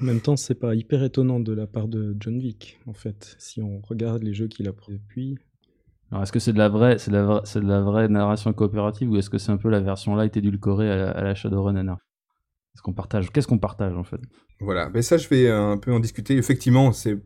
[0.00, 3.36] En même temps, c'est pas hyper étonnant de la part de John Wick, en fait,
[3.38, 5.38] si on regarde les jeux qu'il a produits.
[6.10, 8.52] Alors, est-ce que c'est de la vraie, c'est de, la c'est de la vraie narration
[8.52, 11.34] coopérative ou est-ce que c'est un peu la version light édulcorée à la, à la
[11.34, 14.20] Shadowrun Est-ce qu'on partage Qu'est-ce qu'on partage en fait?
[14.60, 16.36] Voilà, mais ça je vais un peu en discuter.
[16.36, 17.18] Effectivement, c'est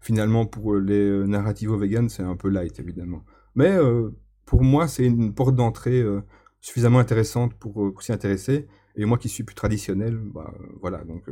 [0.00, 3.24] finalement, pour les euh, narrativo vegan, c'est un peu light, évidemment.
[3.54, 4.10] Mais euh,
[4.44, 6.22] pour moi, c'est une porte d'entrée euh,
[6.60, 8.68] suffisamment intéressante pour, s'y intéresser.
[8.96, 11.30] Et moi qui suis plus traditionnel, bah, voilà, donc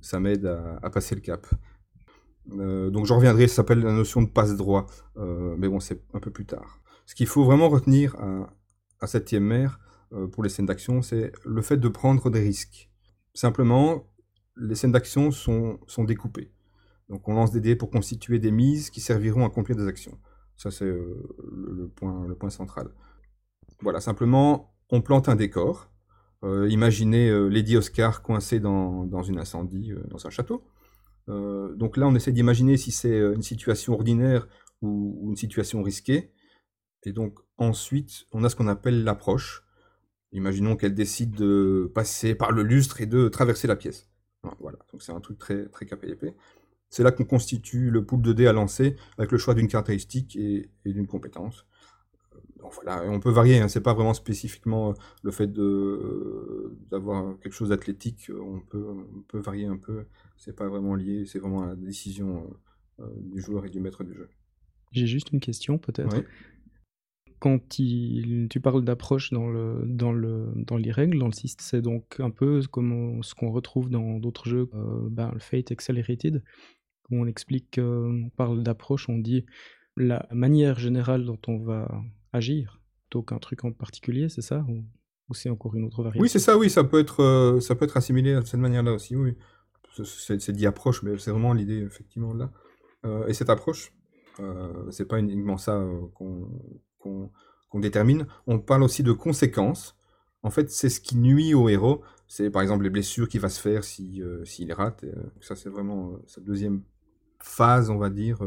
[0.00, 1.46] ça m'aide à, passer le cap.
[2.46, 6.44] donc j'en reviendrai, ça s'appelle la notion de passe-droit, mais bon, c'est un peu plus
[6.44, 6.80] tard.
[7.06, 8.52] Ce qu'il faut vraiment retenir à,
[9.00, 9.78] à septième mer
[10.32, 12.90] pour les scènes d'action, c'est le fait de prendre des risques.
[13.32, 14.10] Simplement,
[14.56, 16.53] les scènes d'action sont découpées.
[17.08, 20.18] Donc on lance des dés pour constituer des mises qui serviront à accomplir des actions.
[20.56, 22.88] Ça c'est euh, le, point, central.
[23.80, 25.90] Voilà, simplement on plante un décor.
[26.44, 30.64] Euh, imaginez euh, Lady Oscar coincée dans, dans une incendie dans un château.
[31.28, 34.46] donc là on essaie d'imaginer si c'est une situation ordinaire
[34.82, 36.32] ou, une situation risquée.
[37.02, 39.62] Et donc ensuite on a ce qu'on appelle l'approche.
[40.32, 44.10] Imaginons qu'elle décide de passer par le lustre et de traverser la pièce.
[44.60, 46.34] Voilà, donc c'est un truc très, très KPIP.
[46.90, 50.36] C'est là qu'on constitue le pool de dés à lancer avec le choix d'une caractéristique
[50.36, 51.66] et, d'une compétence.
[52.58, 55.52] Donc voilà, on peut varier, hein, c'est pas vraiment spécifiquement euh, le fait
[56.90, 58.86] d'avoir quelque chose d'athlétique, on peut,
[59.28, 60.06] peut varier un peu,
[60.38, 62.48] c'est pas vraiment lié, c'est vraiment la décision
[63.00, 64.28] euh, du joueur et du maître du jeu.
[64.92, 66.22] J'ai juste une question peut-être.
[67.44, 71.82] Quand tu parles d'approche dans, le, dans, le, dans les règles, dans le système, c'est
[71.82, 76.42] donc un peu comme ce qu'on retrouve dans d'autres jeux, euh, ben, le Fate Accelerated,
[77.10, 79.44] où on explique, on parle d'approche, on dit
[79.98, 81.86] la manière générale dont on va
[82.32, 86.22] agir, plutôt qu'un truc en particulier, c'est ça ou, c'est encore une autre variante?
[86.22, 87.60] Oui, c'est ça, oui, ça peut être, euh,
[87.94, 89.36] assimilé de cette manière-là aussi, oui.
[90.02, 92.50] c'est dit approche, mais c'est vraiment l'idée, effectivement, là.
[93.28, 93.92] et cette approche,
[94.88, 96.48] c'est pas uniquement ça qu'on
[97.74, 99.96] détermine, on parle aussi de conséquences.
[100.42, 102.02] En fait, c'est ce qui nuit au héros.
[102.28, 105.04] C'est par exemple les blessures qu'il va se faire s'il si, rate.
[105.40, 106.82] ça, c'est vraiment sa deuxième
[107.40, 108.38] phase, on va dire,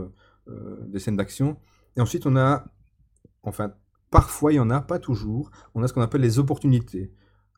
[0.87, 1.57] des scènes d'action.
[1.97, 2.65] Et ensuite, on a,
[3.43, 3.73] enfin,
[4.11, 7.11] parfois, il y en a, pas toujours, on a ce qu'on appelle les opportunités.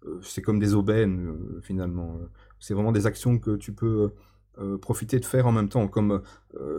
[0.05, 2.19] Euh, c'est comme des aubaines, euh, finalement.
[2.59, 4.13] C'est vraiment des actions que tu peux
[4.57, 5.87] euh, profiter de faire en même temps.
[5.87, 6.21] Comme,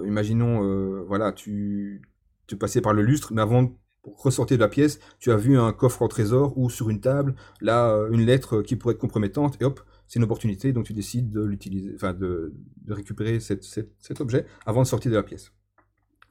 [0.05, 2.03] imaginons, voilà, tu,
[2.47, 3.73] tu passais par le lustre, mais avant
[4.05, 7.01] de ressortir de la pièce, tu as vu un coffre au trésor ou sur une
[7.01, 10.93] table, là, une lettre qui pourrait être compromettante, et hop, c'est une opportunité, donc tu
[10.93, 12.55] décides de l'utiliser, enfin, de,
[12.89, 15.53] récupérer cet objet avant de sortir de la pièce.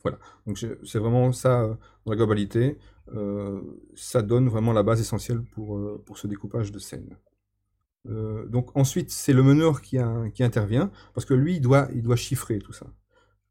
[0.04, 1.74] Voilà, donc c'est vraiment ça euh,
[2.06, 2.78] dans la globalité.
[3.14, 3.62] Euh,
[3.96, 7.18] ça donne vraiment la base essentielle pour, euh, pour ce découpage de scène.
[8.06, 9.98] donc ensuite, c'est le meneur qui,
[10.34, 12.88] qui, intervient, parce que lui, il doit, il doit chiffrer tout ça.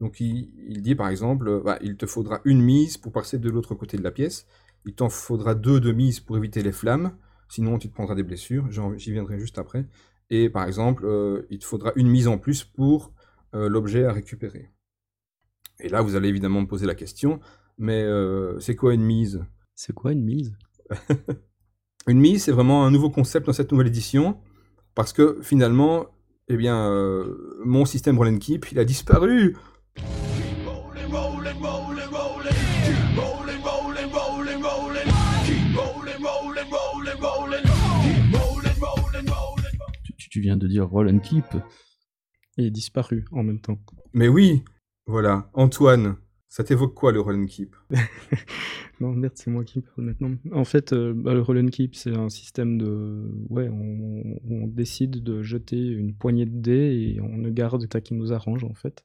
[0.00, 3.74] Donc il, dit par exemple, bah, il te faudra une mise pour passer de l'autre
[3.74, 4.46] côté de la pièce,
[4.84, 7.16] il t'en faudra deux de mise pour éviter les flammes,
[7.48, 9.86] sinon tu te prendras des blessures, j'y viendrai juste après.
[10.30, 11.04] Et par exemple,
[11.50, 13.12] il te faudra une mise en plus pour
[13.52, 14.70] l'objet à récupérer.
[15.80, 17.40] Et là, vous allez évidemment me poser la question,
[17.78, 19.44] mais euh, c'est quoi une mise?
[19.74, 20.56] C'est quoi une mise?
[22.06, 24.38] Une mise, c'est vraiment un nouveau concept dans cette nouvelle édition,
[24.94, 26.06] parce que finalement,
[26.48, 29.54] eh bien, euh, mon système Roll Keep, il a disparu.
[40.30, 41.44] Tu, viens de dire Roll and Keep.
[42.58, 43.78] Et disparu en même temps.
[44.12, 44.62] Mais oui,
[45.06, 45.50] voilà.
[45.54, 46.16] Antoine,
[46.48, 47.76] ça t'évoque quoi le roll and keep?
[49.00, 50.32] Non, merde, c'est moi qui parle maintenant.
[50.52, 53.30] En fait, euh, bah, le roll and keep, c'est un système de.
[53.48, 58.14] Ouais, on, décide de jeter une poignée de dés et on ne garde ça qui
[58.14, 59.04] nous arrange, en fait.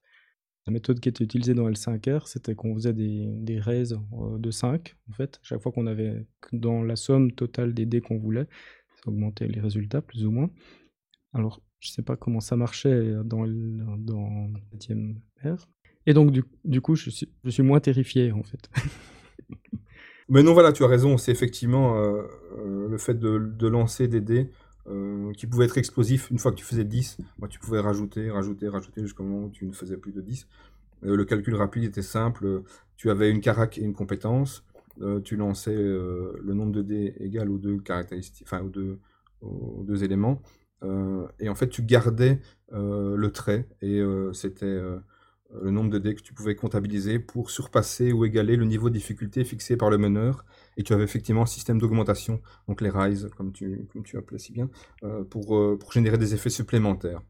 [0.66, 4.52] La méthode qui était utilisée dans L5R, c'était qu'on faisait des, des raises euh, de
[4.52, 5.40] 5, en fait.
[5.44, 8.48] Chaque fois qu'on avait, dans la somme totale des dés qu'on voulait,
[8.96, 10.50] ça augmentait les résultats, plus ou moins.
[11.34, 13.46] Alors, je sais pas comment ça marchait dans,
[13.98, 14.50] dans
[14.80, 14.98] 7
[15.44, 15.68] R,
[16.06, 16.32] et donc,
[16.66, 18.70] du, coup, je suis, je suis moins terrifié, en fait.
[20.30, 21.18] Mais non, voilà, tu as raison.
[21.18, 22.24] C'est effectivement euh,
[22.58, 24.50] euh, le fait de, lancer des dés
[24.88, 26.30] euh, qui pouvaient être explosifs.
[26.30, 29.50] Une fois que tu faisais 10, bah, tu pouvais rajouter, rajouter, rajouter jusqu'au moment où
[29.50, 30.48] tu ne faisais plus de 10.
[31.02, 32.64] le calcul rapide était simple.
[32.98, 34.64] Tu avais une carac et une compétence.
[35.24, 38.62] tu lançais le nombre de dés égal aux deux caractéristiques, enfin
[39.42, 40.42] aux deux éléments.
[41.40, 42.40] et en fait, tu gardais
[42.72, 44.02] le trait et
[44.34, 44.80] c'était
[45.62, 48.96] le nombre de dés que tu pouvais comptabiliser pour surpasser ou égaler le niveau de
[48.96, 50.46] difficulté fixé par le meneur.
[50.78, 54.40] Et tu avais effectivement un système d'augmentation, donc les rise, comme tu, comme tu appelais
[54.40, 54.70] si bien,
[55.04, 57.22] euh, pour, euh, pour générer des effets supplémentaires.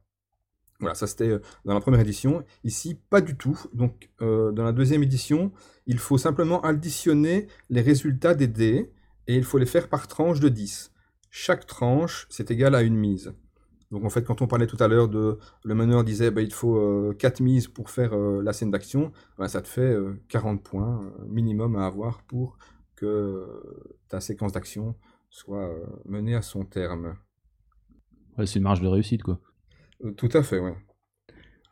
[0.80, 2.44] Voilà, ça c'était euh, dans la première édition.
[2.64, 3.60] Ici, pas du tout.
[3.74, 5.52] Donc, dans la deuxième édition,
[5.86, 8.92] il faut simplement additionner les résultats des dés
[9.28, 10.92] et il faut les faire par tranche de 10.
[11.30, 13.34] Chaque tranche, c'est égal à une mise.
[13.94, 16.52] Donc en fait, quand on parlait tout à l'heure de le meneur disait bah, il
[16.52, 19.96] faut 4 euh, mises pour faire euh, la scène d'action, bah, ça te fait
[20.30, 22.58] 40 euh, points minimum à avoir pour
[22.96, 23.46] que
[24.10, 24.96] ta séquence d'action
[25.30, 25.70] soit
[26.06, 27.18] menée à son terme.
[28.36, 29.40] Ouais, c'est une marge de réussite quoi.
[30.18, 30.76] tout à fait, ouais.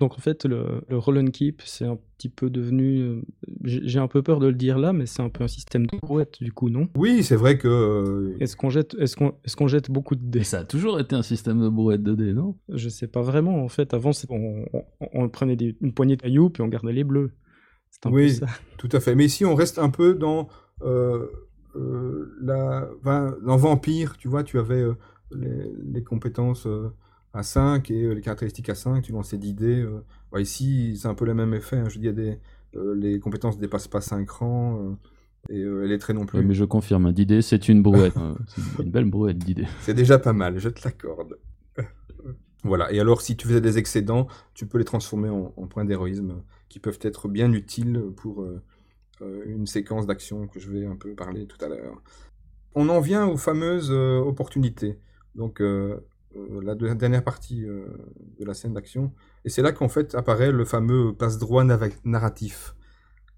[0.02, 3.02] Donc en fait, le, roll and keep, c'est un petit peu devenu.
[3.02, 3.22] Euh,
[3.62, 5.96] j'ai un peu peur de le dire là, mais c'est un peu un système de
[6.02, 6.90] brouette du coup, non?
[6.98, 7.68] Oui, c'est vrai que.
[7.68, 10.44] Euh, est-ce qu'on jette, est-ce qu'on, est-ce qu'on jette beaucoup de dés?
[10.44, 12.58] Ça a toujours été un système de brouette de dés, non?
[12.70, 13.64] Je sais pas vraiment.
[13.64, 14.66] En fait, avant, on,
[15.14, 17.34] on, prenait une poignée de cailloux puis on gardait les bleus.
[17.92, 18.52] C'est un oui, peu ça.
[18.80, 19.14] tout à fait.
[19.14, 20.50] Mais ici, on reste un peu dans
[20.82, 21.28] euh,
[22.42, 24.18] la, dans Vampire.
[24.18, 24.84] Tu vois, tu avais
[25.30, 26.68] les, les, compétences
[27.34, 29.82] à 5 et euh, les caractéristiques à 5, tu lances 10 dés.
[29.82, 30.40] Euh.
[30.40, 31.78] ici, c'est un peu le même effet.
[31.78, 31.90] Hein.
[31.90, 32.40] Je dis, des,
[32.76, 34.98] euh, les compétences ne dépassent pas 5 rangs
[35.50, 36.44] et les traits non plus.
[36.44, 38.16] mais je confirme, 10 dés, c'est une brouette.
[38.18, 38.36] Hein.
[38.48, 39.68] c'est une belle brouette, 10 dés.
[39.82, 41.40] C'est déjà pas mal, je te l'accorde.
[42.64, 46.44] voilà, et alors si tu faisais des excédents, tu peux les transformer en, points d'héroïsme
[46.70, 48.46] qui peuvent être bien utiles pour
[49.46, 52.02] une séquence d'action que je vais un peu parler tout à l'heure.
[52.76, 55.00] On en vient aux fameuses opportunités.
[55.36, 55.98] Donc, euh,
[56.36, 57.88] la dernière partie euh,
[58.40, 59.14] de la scène d'action.
[59.46, 61.64] Et c'est là qu'en fait apparaît le fameux passe-droit
[62.04, 62.76] narratif.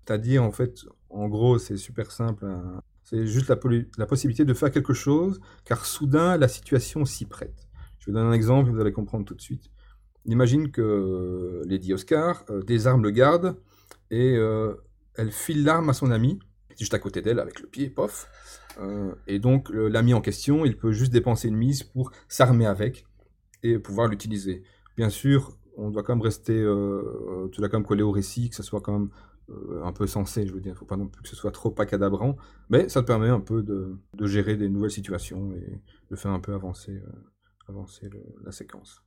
[0.06, 2.46] C'est-à-dire, en fait, en gros, c'est super simple.
[2.46, 2.82] Hein.
[3.04, 7.68] C'est juste la, possibilité de faire quelque chose, car soudain, la situation s'y prête.
[8.00, 9.70] Je vais donner un exemple, vous allez comprendre tout de suite.
[10.26, 13.58] Imagine que euh, Lady Oscar désarme le garde
[14.10, 14.36] et
[15.16, 16.40] elle file l'arme à son ami,
[16.78, 18.30] juste à côté d'elle avec le pied, pof.
[18.80, 23.06] Euh, et donc l'ami en question, il peut juste dépenser une mise pour s'armer avec
[23.64, 24.64] et pouvoir l'utiliser.
[24.98, 26.54] Bien sûr, on doit quand même rester,
[27.52, 29.10] tu dois quand même coller au récit, que ce soit quand même
[29.84, 31.74] un peu sensé, je veux dire, il faut pas non plus que ce soit trop
[31.80, 32.38] acadabrant,
[32.70, 35.82] mais ça te permet un peu de, gérer des nouvelles situations et
[36.12, 37.02] de faire un peu avancer,
[37.68, 38.10] avancer
[38.44, 39.04] la séquence.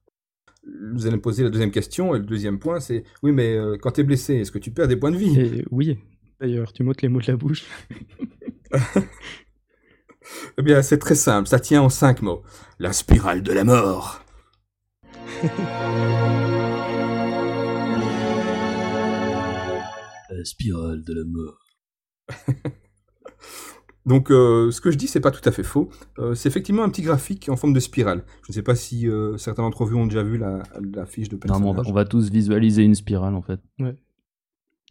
[0.92, 3.92] Vous allez me poser la deuxième question, et le deuxième point, c'est oui, mais quand
[3.92, 5.62] tu es blessé, est-ce que tu perds des points de vie?
[5.70, 5.98] Oui,
[6.40, 7.64] d'ailleurs, tu m'ôtes les mots de la bouche.
[10.58, 12.42] eh bien, c'est très simple, ça tient en cinq mots.
[12.78, 14.22] La spirale de la mort.
[20.30, 21.58] la spirale de la mort.
[24.06, 25.90] Donc, euh, ce que je dis, c'est pas tout à fait faux.
[26.20, 28.24] Euh, c'est effectivement un petit graphique en forme de spirale.
[28.42, 30.62] Je ne sais pas si euh, certains d'entre vous ont déjà vu la,
[31.06, 31.74] fiche de personnage.
[31.76, 33.60] Non, on va, tous visualiser une spirale, en fait.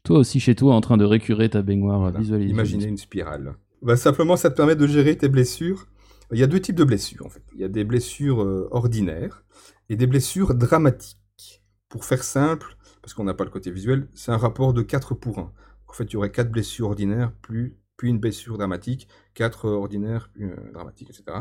[0.04, 2.52] Toi aussi, chez toi, en train de récurer ta baignoire, visualiser.
[2.52, 3.56] Imaginez une spirale.
[3.86, 5.88] Bah, simplement, ça te permet de gérer tes blessures.
[6.32, 7.44] Il y a deux types de blessures, en fait.
[7.54, 8.40] Il y a des blessures
[8.72, 9.46] ordinaires
[9.90, 11.64] et des blessures dramatiques.
[11.88, 15.14] Pour faire simple, parce qu'on n'a pas le côté visuel, c'est un rapport de 4
[15.14, 15.54] pour 1.
[15.88, 20.44] En fait, il y aurait 4 blessures ordinaires, puis une blessure dramatique, 4 ordinaires, puis,
[20.44, 21.40] euh, dramatiques, etc.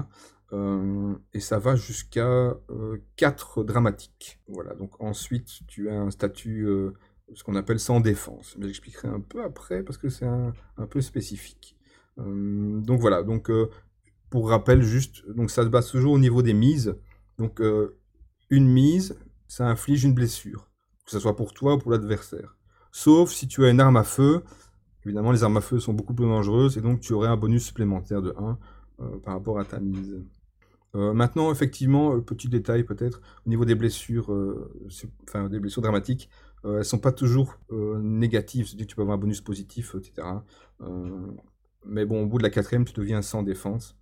[0.52, 2.54] Euh, et ça va jusqu'à
[3.16, 4.40] 4 euh, dramatiques.
[4.48, 6.66] Voilà, donc ensuite, tu as un statut,
[7.35, 8.57] ce qu'on appelle sans défense.
[8.59, 10.52] Mais j'expliquerai un peu après, parce que c'est un,
[10.88, 11.76] peu spécifique.
[12.16, 13.50] Donc voilà, donc
[14.31, 16.96] pour rappel, juste, donc ça se base toujours au niveau des mises.
[17.38, 17.61] Donc
[18.50, 19.16] une mise,
[19.48, 20.70] ça inflige une blessure,
[21.05, 22.57] que ce soit pour toi ou pour l'adversaire.
[22.92, 24.42] Sauf si tu as une arme à feu.
[25.05, 27.64] Évidemment, les armes à feu sont beaucoup plus dangereuses et donc tu aurais un bonus
[27.64, 28.59] supplémentaire de 1
[29.00, 30.16] euh, par rapport à ta mise.
[30.96, 34.33] Maintenant, effectivement, petit détail peut-être, au niveau des blessures,
[35.24, 36.31] enfin des blessures dramatiques,
[36.62, 37.59] elles ne sont pas toujours
[38.00, 40.24] négatives, c'est-à-dire que tu peux avoir un bonus positif, etc.
[41.87, 43.97] mais bon, au bout de la quatrième, tu deviens sans défense.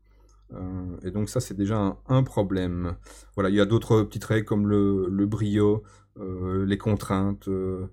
[0.54, 2.96] Euh, et donc ça, c'est déjà un, problème.
[3.34, 5.82] Voilà, il y a d'autres petites règles comme le, brio,
[6.18, 7.88] euh, les contraintes, euh,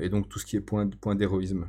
[0.00, 1.66] et donc tout ce qui est point, point d'héroïsme.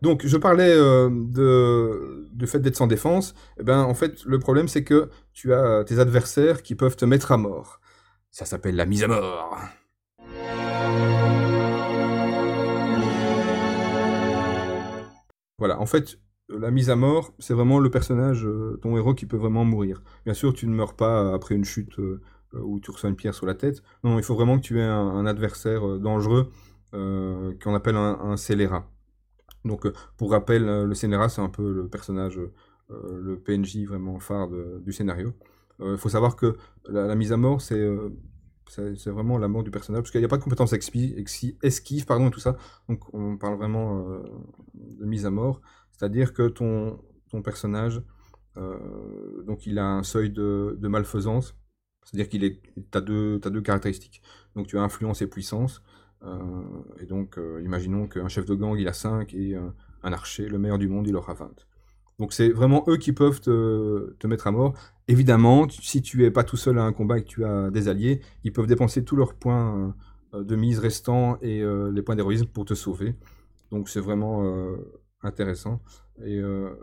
[0.00, 3.34] Donc, je parlais de, du fait d'être sans défense.
[3.58, 7.04] Eh ben, en fait, le problème, c'est que tu as tes adversaires qui peuvent te
[7.04, 7.80] mettre à mort.
[8.30, 9.58] Ça s'appelle la mise à mort.
[15.58, 16.18] Voilà, en fait,
[16.48, 20.02] la mise à mort, c'est vraiment le personnage, euh, ton héros, qui peut vraiment mourir.
[20.24, 22.20] Bien sûr, tu ne meurs pas après une chute euh,
[22.54, 23.82] euh, où tu reçois une pierre sur la tête.
[24.04, 26.50] Non, il faut vraiment que tu aies un, adversaire dangereux
[26.92, 28.90] qu'on appelle un, scélérat.
[29.64, 32.40] Donc, pour rappel, le scélérat, c'est un peu le personnage,
[32.88, 34.48] le PNJ vraiment phare
[34.80, 35.34] du scénario.
[35.80, 36.56] Il faut savoir que
[36.88, 37.86] la, mise à mort, c'est
[38.68, 42.28] c'est vraiment la mort du personnage, parce qu'il n'y a pas de compétence esquive, pardon,
[42.28, 42.56] et tout ça.
[42.88, 44.04] Donc on parle vraiment
[44.74, 45.60] de mise à mort.
[45.92, 47.00] C'est-à-dire que ton,
[47.30, 48.02] ton personnage,
[48.56, 51.56] euh, donc il a un seuil de, de malfaisance,
[52.04, 52.60] c'est-à-dire qu'il est,
[52.94, 54.22] as deux, as deux caractéristiques.
[54.54, 55.82] Donc tu as influence et puissance,
[56.22, 56.62] euh,
[57.00, 60.58] et donc euh, imaginons qu'un chef de gang il a 5 et un archer, le
[60.58, 61.50] meilleur du monde, il aura 20.
[62.18, 64.74] Donc c'est vraiment eux qui peuvent te, te, mettre à mort.
[65.06, 67.88] Évidemment, si tu es pas tout seul à un combat et que tu as des
[67.88, 69.94] alliés, ils peuvent dépenser tous leurs points
[70.34, 73.14] de mise restants et les points d'héroïsme pour te sauver.
[73.70, 74.42] Donc c'est vraiment
[75.22, 75.80] intéressant.
[76.20, 76.74] Euh,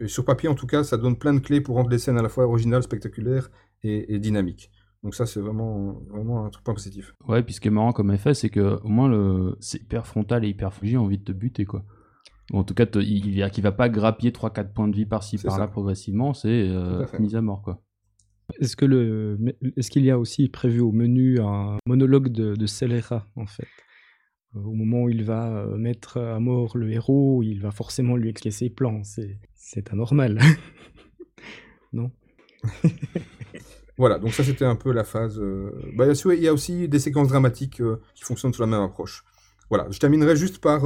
[0.00, 2.18] et, sur papier, en tout cas, ça donne plein de clés pour rendre les scènes
[2.18, 3.50] à la fois originales, spectaculaires
[3.82, 4.70] et, dynamiques.
[5.02, 7.14] Donc ça, c'est vraiment, vraiment un truc positif.
[7.26, 9.56] Ouais, puis ce qui est marrant comme effet, c'est que au moins le...
[9.60, 11.84] c'est hyper frontal et hyper j'ai envie de te buter, quoi.
[12.52, 16.34] En tout cas, il, ne va pas grappiller 3-4 points de vie par-ci par-là progressivement,
[16.34, 17.80] c'est euh, mise à mort, quoi.
[18.58, 19.38] Est-ce que le,
[19.76, 23.68] est-ce qu'il y a aussi prévu au menu un monologue de, de Scélérat, en fait?
[24.56, 28.16] Euh, au moment où il va euh, mettre à mort le héros, il va forcément
[28.16, 29.02] lui expliquer ses plans.
[29.54, 30.40] C'est anormal.
[31.92, 32.10] non?
[33.98, 35.38] Voilà, donc ça c'était un peu la phase.
[35.38, 37.82] Euh, bah, il y a aussi des séquences dramatiques
[38.14, 39.24] qui fonctionnent sur la même approche.
[39.68, 40.80] Voilà, je terminerai juste par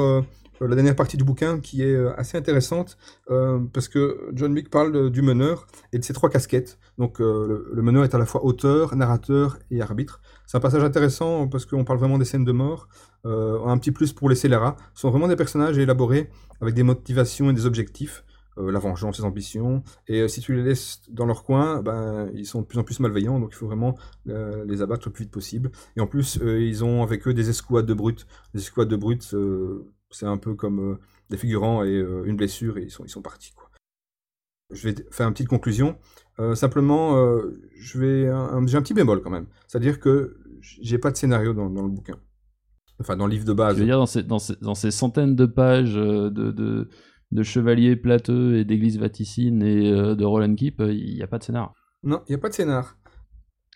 [0.60, 5.22] la dernière partie du bouquin qui est assez intéressante parce que John Wick parle du
[5.22, 6.78] meneur et de ses trois casquettes.
[6.98, 10.20] Donc le, meneur est à la fois auteur, narrateur et arbitre.
[10.46, 12.88] C'est un passage intéressant parce qu'on parle vraiment des scènes de mort.
[13.26, 14.76] Euh, un petit plus pour les scélérats.
[14.94, 16.28] Ce sont vraiment des personnages élaborés
[16.60, 18.24] avec des motivations et des objectifs.
[18.58, 19.82] Euh, la vengeance, les ambitions.
[20.06, 22.84] Et euh, si tu les laisses dans leur coin, ben, ils sont de plus en
[22.84, 23.96] plus malveillants, donc il faut vraiment
[24.26, 25.70] les abattre le plus vite possible.
[25.96, 28.26] Et en plus, ils ont avec eux des escouades de brutes.
[28.52, 29.34] Les escouades de brutes,
[30.14, 30.98] c'est un peu comme
[31.30, 33.52] des figurants et une blessure, et ils sont, ils sont partis.
[33.52, 33.70] Quoi.
[34.72, 35.98] Je vais faire une petite conclusion.
[36.54, 37.16] simplement,
[37.76, 38.22] je vais
[38.66, 39.46] j'ai un petit bémol quand même.
[39.66, 42.18] C'est-à-dire que j'ai pas de scénario dans le bouquin.
[43.00, 43.74] Enfin, dans le livre de base.
[43.74, 46.88] Je veux dire, dans ces, dans ces, dans ces centaines de pages euh, de, de,
[47.32, 51.22] de chevaliers plateux et d'églises vaticines et euh, de roll and keep, euh, il n'y
[51.22, 51.74] a pas de scénar.
[52.04, 52.96] Non, il n'y a pas de scénar.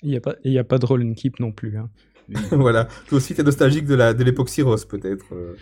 [0.02, 1.76] Il n'y a, pas, a pas de roll and keep non plus.
[1.76, 1.90] Hein.
[2.52, 2.84] voilà.
[3.08, 5.26] Toi aussi, t'es nostalgique de la de l'époque Cyros, peut-être.
[5.32, 5.54] euh.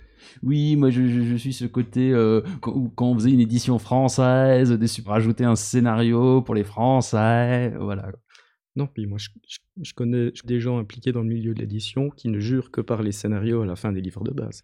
[0.43, 3.39] Oui, moi je, je- je suis ce côté euh, quand, où- quand on faisait une
[3.39, 8.11] édition française, des rajouter un scénario pour les Français, voilà.
[8.75, 12.09] Non, puis moi, je, je- je connais des gens impliqués dans le milieu de l'édition
[12.09, 14.63] qui ne jurent que par les scénarios à la fin des livres de base.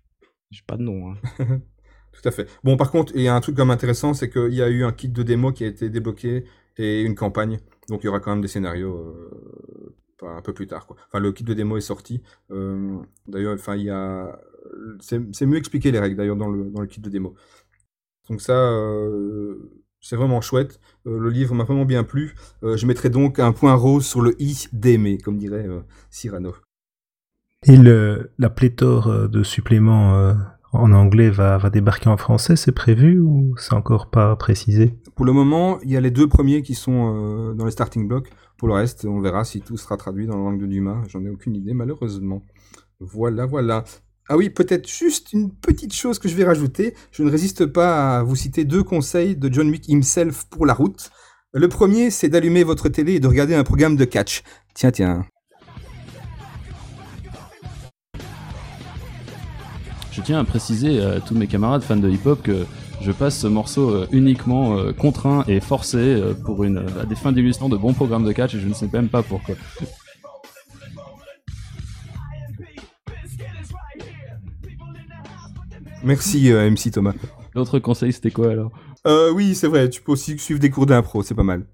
[0.51, 1.11] J'ai pas de nom.
[1.11, 1.15] Hein.
[2.13, 2.47] Tout à fait.
[2.63, 4.69] Bon, par contre, il y a un truc quand même intéressant, c'est qu'il y a
[4.69, 6.43] eu un kit de démo qui a été débloqué
[6.77, 7.59] et une campagne.
[7.89, 9.31] Donc il y aura quand même des scénarios euh,
[10.25, 10.87] un peu plus tard.
[11.07, 12.21] Enfin, le kit de démo est sorti.
[12.51, 14.39] Euh, d'ailleurs, enfin, il y a,
[14.99, 17.35] c'est mieux expliqué les règles d'ailleurs dans le dans le kit de démo.
[18.29, 19.57] Donc ça, euh,
[19.99, 20.79] c'est vraiment chouette.
[21.07, 22.35] Euh, le livre m'a vraiment bien plu.
[22.61, 25.67] Je mettrai donc un point rose sur le i d'aimer, comme dirait
[26.09, 26.55] Cyrano.
[27.65, 30.35] Et la pléthore de suppléments
[30.73, 34.97] en anglais va, va débarquer en français, c'est prévu ou c'est encore pas précisé?
[35.15, 38.07] Pour le moment, il y a les deux premiers qui sont euh, dans les starting
[38.07, 38.29] blocks.
[38.57, 41.03] Pour le reste, on verra si tout sera traduit dans la langue de Dumas.
[41.07, 42.43] J'en ai aucune idée, malheureusement.
[42.99, 43.83] Voilà, voilà.
[44.29, 46.95] Ah oui, peut-être juste une petite chose que je vais rajouter.
[47.11, 50.73] Je ne résiste pas à vous citer deux conseils de John Wick himself pour la
[50.73, 51.11] route.
[51.53, 54.43] Le premier, c'est d'allumer votre télé et de regarder un programme de catch.
[54.73, 55.25] Tiens, tiens.
[60.13, 62.65] Je tiens à préciser à tous mes camarades fans de hip-hop que
[63.01, 67.15] je passe ce morceau euh, uniquement euh, contraint et forcé euh, pour une, à des
[67.15, 69.55] fins d'illustration de bons programmes de catch et je ne sais même pas pourquoi.
[76.03, 77.13] Merci, euh, MC Thomas.
[77.55, 78.71] L'autre conseil c'était quoi alors?
[79.07, 81.65] Euh, oui, c'est vrai, tu peux aussi suivre des cours d'impro, c'est pas mal.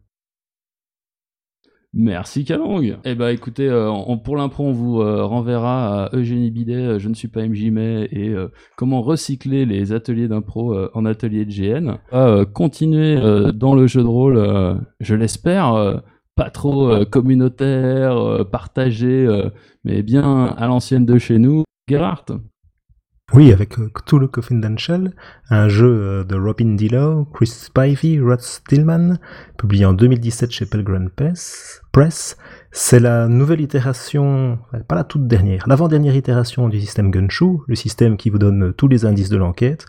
[1.94, 2.98] Merci Kalong.
[3.04, 3.92] Eh ben écoutez, euh,
[4.24, 7.72] pour l'impro, on vous euh, renverra à Eugénie Bidet, euh, Je ne suis pas MJ
[7.72, 8.36] mais et
[8.78, 11.98] comment recycler les ateliers d'impro en atelier de GN.
[12.14, 13.20] Euh, continuer
[13.54, 16.02] dans le jeu de rôle, je l'espère,
[16.36, 19.28] pas trop communautaire, partagé,
[19.84, 21.64] mais bien à l'ancienne de chez nous.
[21.88, 22.40] Gerhardt.
[23.32, 25.14] Oui, avec euh, Cthulhu Confidential,
[25.52, 29.18] un jeu euh, de Robin Dillow, Chris Spivey, Rod Stillman,
[29.56, 32.38] publié en 2017 chez Pelgrane Press.
[32.72, 34.58] C'est la nouvelle itération,
[34.88, 38.88] pas la toute dernière, l'avant-dernière itération du système Gunshoe, le système qui vous donne tous
[38.88, 39.86] les indices de l'enquête.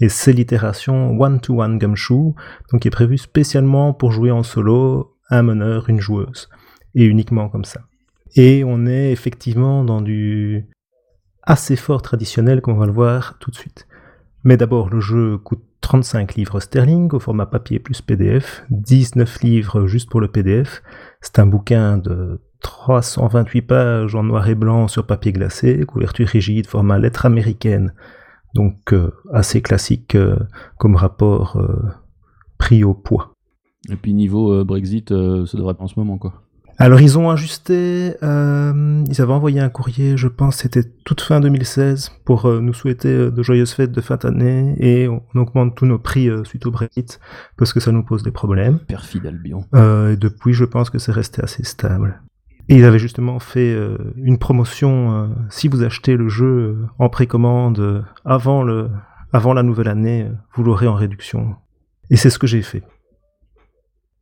[0.00, 2.34] Et c'est l'itération one-to-one Gumshoe,
[2.70, 6.48] donc qui est prévue spécialement pour jouer en solo, un meneur, une joueuse.
[6.94, 7.80] Et uniquement comme ça.
[8.36, 10.66] Et on est effectivement dans du
[11.46, 13.86] assez fort traditionnel, comme on va le voir tout de suite.
[14.44, 19.86] Mais d'abord, le jeu coûte 35 livres sterling au format papier plus PDF, 19 livres
[19.86, 20.82] juste pour le PDF.
[21.20, 26.66] C'est un bouquin de 328 pages en noir et blanc sur papier glacé, couverture rigide,
[26.66, 27.92] format lettre américaine.
[28.54, 30.36] Donc euh, assez classique euh,
[30.78, 31.90] comme rapport euh,
[32.58, 33.32] prix au poids.
[33.90, 36.45] Et puis niveau Brexit, ça devrait être en ce moment quoi.
[36.78, 41.40] Alors ils ont ajusté, euh, ils avaient envoyé un courrier, je pense c'était toute fin
[41.40, 45.74] 2016, pour euh, nous souhaiter euh, de joyeuses fêtes de fin d'année, et on augmente
[45.74, 47.18] tous nos prix euh, suite au Brexit,
[47.56, 48.78] parce que ça nous pose des problèmes.
[48.80, 49.64] Perfide Albion.
[49.74, 52.20] Euh, et depuis, je pense que c'est resté assez stable.
[52.68, 53.78] Et ils avaient justement fait
[54.16, 58.90] une promotion, si vous achetez le jeu en précommande avant, le,
[59.32, 61.54] avant la nouvelle année, vous l'aurez en réduction.
[62.10, 62.82] Et c'est ce que j'ai fait.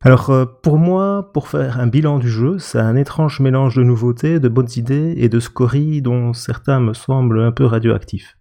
[0.05, 3.81] Alors euh, pour moi, pour faire un bilan du jeu, c'est un étrange mélange de
[3.81, 8.37] nouveautés, de bonnes idées et de scories dont certains me semblent un peu radioactifs.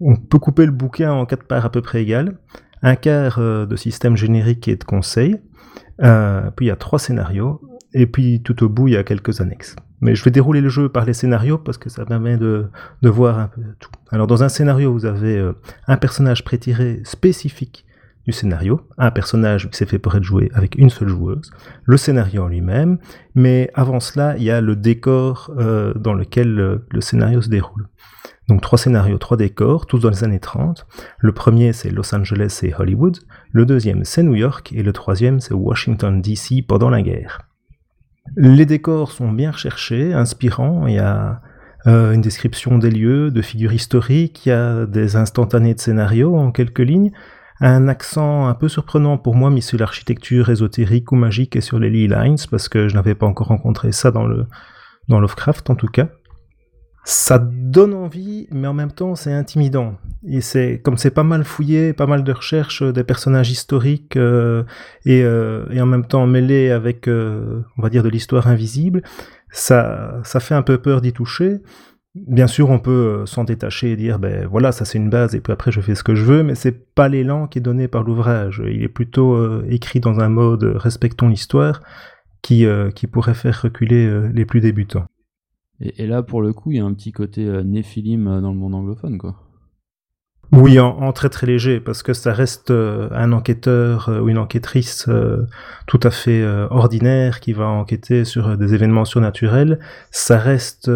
[0.00, 2.38] On peut couper le bouquin en quatre parts à peu près égales,
[2.82, 5.36] un quart euh, de système générique et de conseils,
[6.02, 7.60] euh, puis il y a trois scénarios,
[7.92, 9.76] et puis tout au bout il y a quelques annexes.
[10.00, 12.68] Mais je vais dérouler le jeu par les scénarios parce que ça permet de,
[13.02, 13.92] de voir un peu tout.
[14.10, 15.52] Alors dans un scénario, vous avez
[15.86, 17.86] un personnage prétiré spécifique
[18.26, 21.50] du scénario, un personnage qui s'est fait pour être joué avec une seule joueuse,
[21.84, 22.98] le scénario en lui-même,
[23.34, 27.48] mais avant cela, il y a le décor euh, dans lequel le, le scénario se
[27.48, 27.88] déroule.
[28.50, 30.84] Donc trois scénarios, trois décors, tous dans les années 30.
[31.18, 33.18] Le premier c'est Los Angeles et Hollywood,
[33.52, 34.72] le deuxième c'est New York.
[34.72, 37.42] Et le troisième c'est Washington DC pendant la guerre.
[38.36, 41.42] Les décors sont bien recherchés, inspirants, il y a
[41.86, 46.36] euh, une description des lieux, de figures historiques, il y a des instantanés de scénario
[46.36, 47.12] en quelques lignes,
[47.60, 51.78] un accent un peu surprenant pour moi mis sur l'architecture ésotérique ou magique et sur
[51.78, 54.46] les Lee Lines, parce que je n'avais pas encore rencontré ça dans, le,
[55.08, 56.08] dans Lovecraft en tout cas.
[57.04, 59.94] Ça donne envie, mais en même temps c'est intimidant.
[60.26, 64.64] Et c'est comme c'est pas mal fouillé, pas mal de recherches des personnages historiques euh,
[65.06, 69.02] et, euh, et, en même temps mêlé avec, euh, on va dire, de l'histoire invisible,
[69.50, 71.60] ça, ça fait un peu peur d'y toucher.
[72.16, 75.40] Bien sûr, on peut s'en détacher et dire, ben voilà, ça c'est une base, et
[75.40, 77.86] puis après je fais ce que je veux, mais c'est pas l'élan qui est donné
[77.86, 78.60] par l'ouvrage.
[78.66, 81.82] Il est plutôt euh, écrit dans un mode respectons l'histoire,
[82.42, 85.04] qui, euh, qui pourrait faire reculer euh, les plus débutants.
[85.80, 88.74] Et, là, pour le coup, il y a un petit côté néphilim dans le monde
[88.74, 89.36] anglophone, quoi.
[90.52, 95.08] Oui, en, très très léger, parce que ça reste un enquêteur ou une enquêtrice
[95.86, 99.78] tout à fait ordinaire qui va enquêter sur des événements surnaturels.
[100.10, 100.90] Ça reste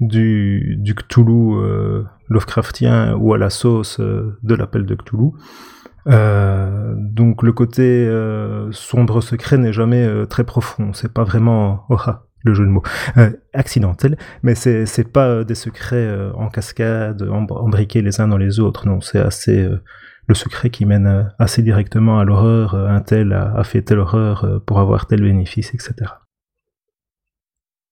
[0.00, 5.32] du, du Cthulhu Lovecraftien ou à la sauce de l'appel de Cthulhu.
[6.08, 10.92] Euh, donc le côté euh, sombre secret n'est jamais euh, très profond.
[10.92, 12.82] C'est pas vraiment oh, ah, le jeu de mots
[13.54, 18.86] accidentel, mais c'est c'est pas des secrets en cascade, embriqués les uns dans les autres.
[18.86, 19.68] Non, c'est assez
[20.28, 22.74] le secret qui mène assez directement à l'horreur.
[22.74, 26.12] un tel a, fait telle horreur pour avoir tel bénéfice, etc.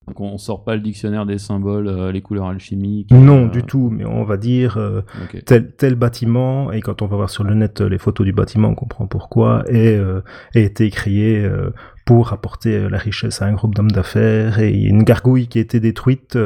[0.06, 3.10] Donc on sort pas le dictionnaire des symboles, euh, les couleurs alchimiques.
[3.10, 5.02] Non, euh, du tout, mais on va dire euh,
[5.46, 8.68] tel, tel bâtiment, et quand on va voir sur le net les photos du bâtiment,
[8.68, 11.48] on comprend pourquoi, et a été créé
[12.04, 15.80] pour apporter la richesse à un groupe d'hommes d'affaires, et une gargouille qui a été
[15.80, 16.36] détruite,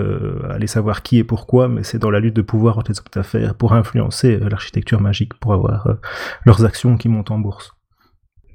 [0.48, 3.06] allez savoir qui et pourquoi, mais c'est dans la lutte de pouvoir entre les hommes
[3.12, 5.88] d'affaires pour influencer l'architecture magique, pour avoir
[6.44, 7.77] leurs actions qui montent en bourse.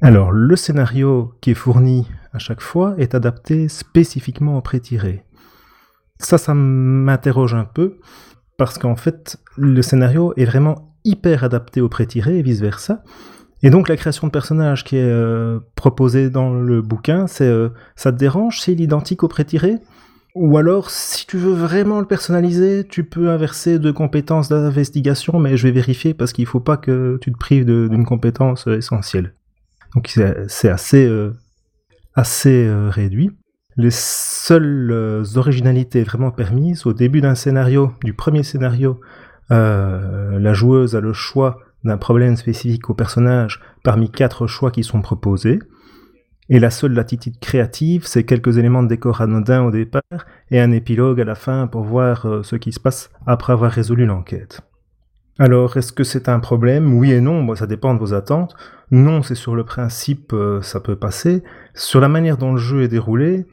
[0.04, 5.24] Alors, le scénario qui est fourni à chaque fois est adapté spécifiquement au pré-tiré.
[6.20, 7.99] Ça, ça m'interroge un peu,
[8.58, 13.01] parce qu'en fait, le scénario est vraiment hyper adapté au pré-tiré et vice-versa.
[13.62, 17.70] Et donc la création de personnage qui est euh, proposée dans le bouquin, c'est euh,
[17.95, 19.78] ça te dérange s'il est identique au pré-tiré?
[20.36, 25.56] Ou alors, si tu veux vraiment le personnaliser, tu peux inverser de compétences d'investigation, mais
[25.56, 28.76] je vais vérifier parce qu'il ne faut pas que tu te prives d'une compétence euh,
[28.76, 29.34] essentielle.
[29.95, 30.17] Donc
[30.47, 31.07] c'est assez
[32.15, 33.31] assez euh, réduit.
[33.75, 38.99] Les seules euh, originalités vraiment permises, au début d'un scénario, du premier scénario,
[39.51, 44.83] euh, la joueuse a le choix d'un problème spécifique au personnage parmi quatre choix qui
[44.83, 45.59] sont proposés.
[46.49, 50.03] Et la seule latitude créative, c'est quelques éléments de décor anodins au départ
[50.51, 54.05] et un épilogue à la fin pour voir ce qui se passe après avoir résolu
[54.05, 54.61] l'enquête.
[55.39, 56.93] Alors, est-ce que c'est un problème?
[56.93, 58.55] Oui et non, ça dépend de vos attentes.
[58.91, 61.43] Non, c'est sur le principe, euh, ça peut passer.
[61.73, 63.47] Sur la manière dont le jeu est déroulé,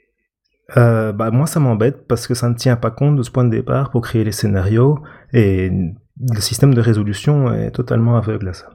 [0.76, 3.45] euh, bah, moi ça m'embête parce que ça ne tient pas compte de ce point
[3.45, 4.99] de départ pour créer les scénarios
[5.33, 8.70] et le système de résolution est totalement aveugle à ça.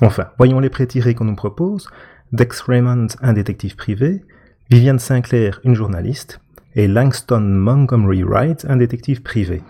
[0.00, 1.88] Enfin, voyons les pré-tirés qu'on nous propose.
[2.32, 4.24] Dex Raymond, un détective privé,
[4.70, 6.40] Viviane Sinclair, une journaliste,
[6.74, 9.62] et Langston Montgomery Wright, un détective privé.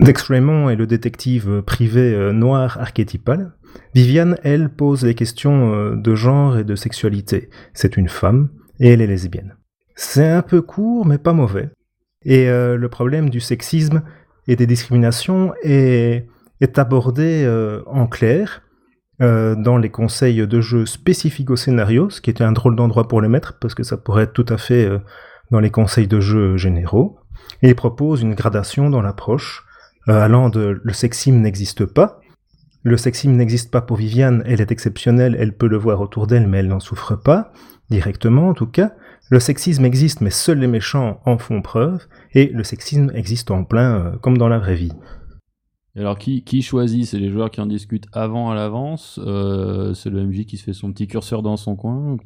[0.00, 3.52] Dex Raymond est le détective privé euh, noir archétypal.
[3.94, 7.50] Viviane, elle, pose les questions euh, de genre et de sexualité.
[7.74, 8.48] C'est une femme
[8.78, 9.56] et elle est lesbienne.
[9.94, 11.68] C'est un peu court, mais pas mauvais.
[12.24, 14.02] Et euh, le problème du sexisme
[14.48, 16.26] et des discriminations est,
[16.76, 17.46] abordé
[17.86, 18.62] en clair
[19.18, 23.20] dans les conseils de jeu spécifiques au scénario, ce qui était un drôle d'endroit pour
[23.20, 24.88] les mettre, parce que ça pourrait être tout à fait
[25.50, 27.18] dans les conseils de jeu généraux.
[27.62, 29.64] Et il propose une gradation dans l'approche
[30.10, 32.20] euh, allant de le sexisme n'existe pas.
[32.82, 36.48] Le sexisme n'existe pas pour Viviane, elle est exceptionnelle, elle peut le voir autour d'elle,
[36.48, 37.52] mais elle n'en souffre pas,
[37.90, 38.92] directement en tout cas.
[39.28, 43.64] Le sexisme existe, mais seuls les méchants en font preuve, et le sexisme existe en
[43.64, 44.92] plein, euh, comme dans la vraie vie.
[45.94, 47.06] alors qui, qui choisit?
[47.06, 50.64] C'est les joueurs qui en discutent avant à l'avance euh, C'est le MJ qui se
[50.64, 52.16] fait son petit curseur dans son coin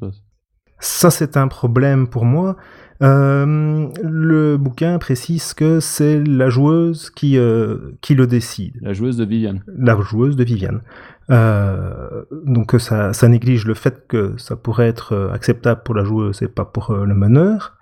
[0.79, 2.55] Ça c'est un problème pour moi.
[3.03, 8.75] Euh, le bouquin précise que c'est la joueuse qui, euh, qui le décide.
[8.81, 9.63] La joueuse de Viviane.
[9.67, 10.81] La joueuse de Viviane.
[11.29, 16.41] Euh, donc ça, ça néglige le fait que ça pourrait être acceptable pour la joueuse
[16.41, 17.77] et pas pour le meneur.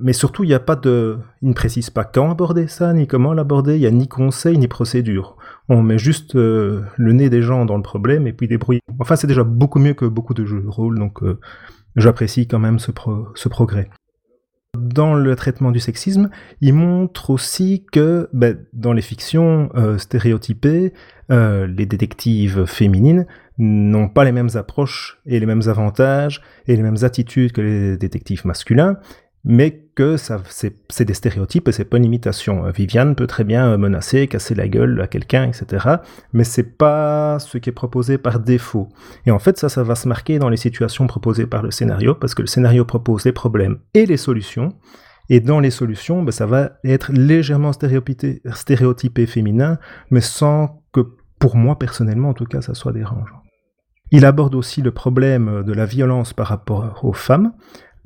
[0.00, 3.08] Mais surtout, il n'y a pas de, il ne précise pas quand aborder ça, ni
[3.08, 3.74] comment l'aborder.
[3.74, 5.36] Il n'y a ni conseil ni procédure.
[5.68, 8.78] On met juste le nez des gens dans le problème et puis débrouille.
[9.00, 11.20] Enfin, c'est déjà beaucoup mieux que beaucoup de jeux de rôle, donc
[11.96, 12.92] j'apprécie quand même ce,
[13.34, 13.90] ce progrès
[14.76, 20.92] dans le traitement du sexisme, il montre aussi que ben, dans les fictions euh, stéréotypées,
[21.30, 23.26] euh, les détectives féminines
[23.58, 27.96] n'ont pas les mêmes approches et les mêmes avantages et les mêmes attitudes que les
[27.96, 28.98] détectives masculins,
[29.44, 32.64] mais que c'est, des stéréotypes et c'est pas une imitation.
[32.64, 35.96] Euh, Viviane peut très bien euh, menacer, casser la gueule à quelqu'un, etc.
[36.32, 38.90] Mais c'est pas ce qui est proposé par défaut.
[39.26, 42.14] Et en fait, ça, ça va se marquer dans les situations proposées par le scénario,
[42.14, 44.72] parce que le scénario propose les problèmes et les solutions.
[45.30, 49.78] Et dans les solutions, ben, ça va être légèrement stéréotypé, stéréotypé féminin,
[50.12, 51.00] mais sans que,
[51.40, 53.42] pour moi personnellement en tout cas, ça soit dérangeant.
[54.10, 57.52] Il aborde aussi le problème de la violence par rapport aux femmes,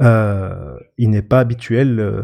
[0.00, 2.22] euh, il n'est pas habituel euh,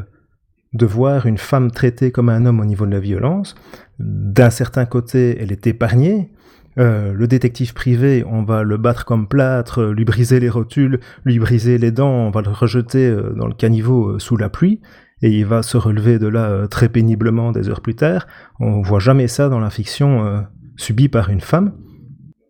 [0.72, 3.54] de voir une femme traitée comme un homme au niveau de la violence.
[3.98, 6.32] D'un certain côté, elle est épargnée.
[6.78, 11.38] Euh, le détective privé, on va le battre comme plâtre, lui briser les rotules, lui
[11.38, 14.80] briser les dents, on va le rejeter dans le caniveau sous la pluie.
[15.20, 18.28] et il va se relever de là très péniblement des heures plus tard.
[18.60, 20.44] On voit jamais ça dans la fiction
[20.76, 21.72] subie par une femme.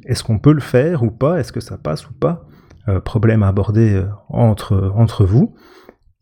[0.05, 1.39] Est-ce qu'on peut le faire ou pas?
[1.39, 2.48] Est-ce que ça passe ou pas?
[2.89, 5.55] Euh, Problème à aborder entre, entre vous.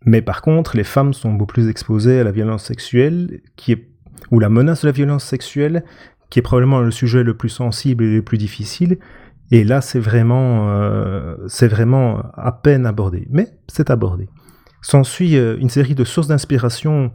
[0.04, 3.88] Mais par contre, les femmes sont beaucoup plus exposées à la violence sexuelle, qui est,
[4.30, 5.84] ou la menace de la violence sexuelle,
[6.30, 8.98] qui est probablement le sujet le plus sensible et le plus difficile.
[9.50, 10.68] Et là, c'est vraiment,
[11.46, 13.26] c'est vraiment à peine abordé.
[13.30, 14.28] Mais c'est abordé.
[14.86, 17.10] S'ensuit euh, une série de sources d'inspiration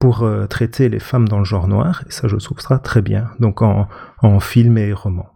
[0.00, 3.30] pour euh, traiter les femmes dans le genre noir, et ça je trouve très bien,
[3.38, 3.86] donc en,
[4.22, 5.28] en film et roman.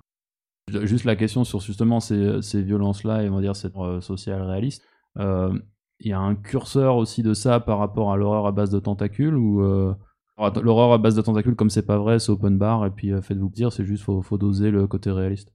[0.83, 4.43] Juste la question sur justement ces, ces violences-là, et on va dire cette euh, sociale
[4.43, 4.83] réaliste,
[5.19, 8.79] il y a un curseur aussi de ça par rapport à l'horreur à base de
[8.79, 9.63] tentacules, ou
[10.39, 13.49] l'horreur à base de tentacules, comme c'est pas vrai, c'est open bar, et puis faites-vous
[13.49, 15.53] dire, c'est juste faut, faut doser le côté réaliste.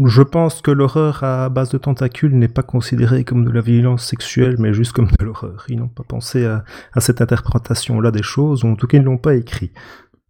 [0.00, 4.04] Je pense que l'horreur à base de tentacules n'est pas considérée comme de la violence
[4.04, 5.66] sexuelle, mais juste comme de l'horreur.
[5.68, 6.64] Ils n'ont pas pensé à,
[6.96, 9.70] cette interprétation-là des choses, ou en tout cas ils ne l'ont pas écrit.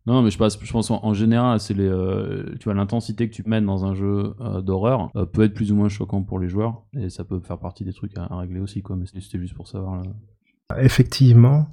[0.07, 3.35] Non, mais je pense, je pense en, général, c'est les, euh, tu vois, l'intensité que
[3.35, 6.39] tu mènes dans un jeu euh, d'horreur euh, peut être plus ou moins choquant pour
[6.39, 8.97] les joueurs, et ça peut faire partie des trucs à, régler aussi, quoi.
[8.97, 10.03] Mais c'était juste pour savoir.
[10.79, 11.69] Effectivement.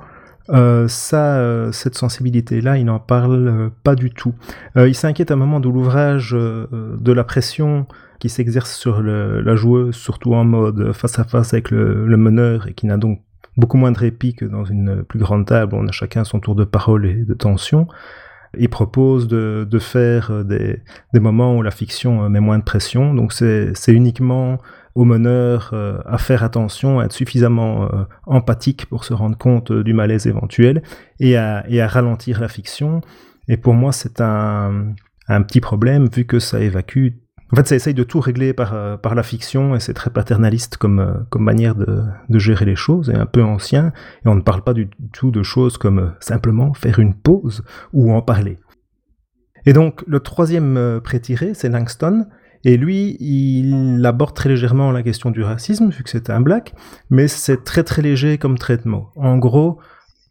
[0.87, 4.33] Ça, cette sensibilité-là, il n'en parle pas du tout.
[4.75, 7.85] il s'inquiète à un moment de l'ouvrage de la pression
[8.19, 12.73] qui s'exerce sur la joueuse, surtout en mode face à face avec le, meneur, et
[12.73, 13.21] qui n'a donc
[13.57, 16.55] beaucoup moins de répit que dans une plus grande table, on a chacun son tour
[16.55, 17.87] de parole et de tension.
[18.57, 20.81] Il propose de, faire des,
[21.13, 24.59] des, moments où la fiction met moins de pression, donc c'est uniquement
[24.95, 29.71] au meneur euh, à faire attention, à être suffisamment euh, empathique pour se rendre compte
[29.71, 30.83] euh, du malaise éventuel
[31.19, 33.01] et à, et à, ralentir la fiction.
[33.47, 34.93] Et pour moi, c'est un,
[35.27, 37.09] un, petit problème vu que ça évacue.
[37.51, 40.77] En fait, ça essaye de tout régler par, par la fiction et c'est très paternaliste
[40.77, 42.03] comme, comme manière de,
[42.39, 43.91] gérer les choses et un peu ancien.
[44.25, 48.13] Et on ne parle pas du tout de choses comme simplement faire une pause ou
[48.13, 48.57] en parler.
[49.65, 52.25] Et donc, le troisième prétiré, c'est Langston,
[52.63, 56.73] et lui, il aborde très légèrement la question du racisme, vu que c'est un black,
[57.09, 59.11] mais c'est très très léger comme traitement.
[59.15, 59.79] En gros,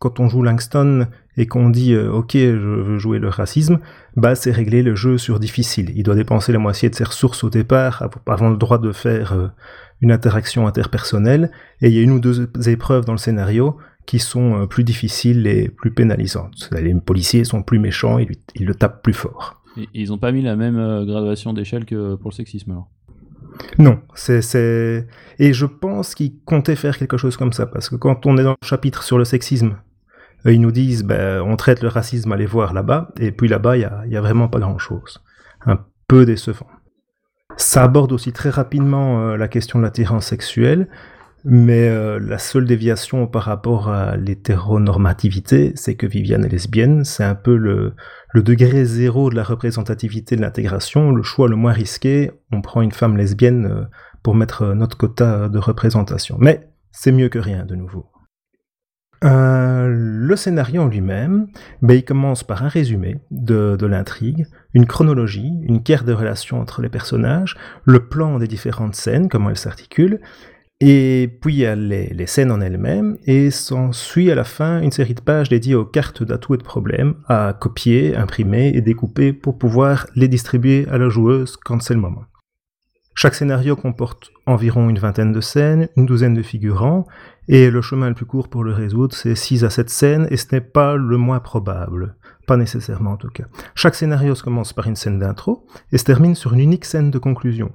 [0.01, 3.79] quand on joue Langston et qu'on dit euh, ok je veux jouer le racisme,
[4.17, 5.93] bah c'est régler le jeu sur difficile.
[5.95, 9.35] Il doit dépenser la moitié de ses ressources au départ avant le droit de faire
[9.35, 9.49] euh,
[10.01, 11.51] une interaction interpersonnelle,
[11.83, 13.77] et il y a une ou deux épreuves dans le scénario
[14.07, 16.71] qui sont euh, plus difficiles et plus pénalisantes.
[16.73, 19.59] Les policiers sont plus méchants, ils, ils le tapent plus fort
[19.95, 22.89] ils ont pas mis la même graduation d'échelle que pour le sexisme alors?
[23.79, 25.07] Non, c'est
[25.39, 28.43] et je pense qu'ils comptaient faire quelque chose comme ça parce que quand on est
[28.43, 29.77] dans le chapitre sur le sexisme,
[30.47, 33.89] ils nous disent ben, on traite le racisme, allez voir là-bas et puis là-bas il
[34.07, 35.23] y a, vraiment pas grand-chose,
[35.67, 35.79] un
[36.09, 36.67] peu décevant.
[37.57, 40.89] Ça aborde aussi très rapidement euh, la question de l'attirance sexuelle
[41.45, 47.05] mais euh, la seule déviation par rapport à l'hétéronormativité, c'est que Viviane est lesbienne.
[47.05, 47.95] C'est un peu le,
[48.35, 52.31] degré zéro de la représentativité de l'intégration, le choix le moins risqué.
[52.53, 53.85] On prend une femme lesbienne euh,
[54.23, 56.37] pour mettre notre quota de représentation.
[56.39, 58.07] Mais c'est mieux que rien de nouveau.
[59.23, 61.49] Euh, le scénario en lui-même,
[61.83, 66.81] ben, il commence par un résumé de, l'intrigue, une chronologie, une carte de relation entre
[66.81, 70.21] les personnages, le plan des différentes scènes, comment elles s'articulent,
[70.81, 74.93] et puis il y a les, scènes en elles-mêmes, et s'ensuit à la fin une
[74.93, 79.35] série de pages dédiées aux cartes d'atouts et de problèmes, à copier, imprimer et découper
[79.35, 82.25] pour pouvoir les distribuer à la joueuse quand c'est le moment.
[83.15, 87.05] Chaque scénario comporte environ une vingtaine de scènes, une douzaine de figurants,
[87.49, 90.37] et le chemin le plus court pour le résoudre, c'est 6 à 7 scènes, et
[90.37, 92.17] ce n'est pas le moins probable.
[92.47, 93.45] Pas nécessairement en tout cas.
[93.75, 97.11] Chaque scénario se commence par une scène d'intro, et se termine sur une unique scène
[97.11, 97.73] de conclusion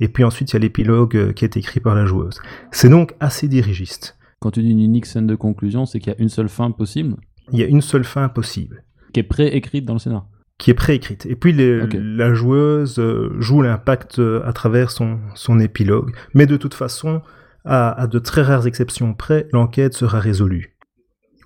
[0.00, 2.40] et puis ensuite il y a l'épilogue euh, qui est écrit par la joueuse.
[2.72, 4.16] C'est donc assez dirigiste.
[4.40, 6.70] Quand tu dis une unique scène de conclusion, c'est qu'il y a une seule fin
[6.70, 7.16] possible?
[7.52, 8.84] Il y a une seule fin possible.
[9.12, 10.26] Qui est préécrite dans le scénario
[10.56, 11.26] qui est préécrite.
[11.26, 16.14] Et puis la joueuse euh, joue l'impact euh, à travers son, son épilogue.
[16.32, 17.22] Mais de toute façon,
[17.64, 20.76] à, de très rares exceptions près, l'enquête sera résolue.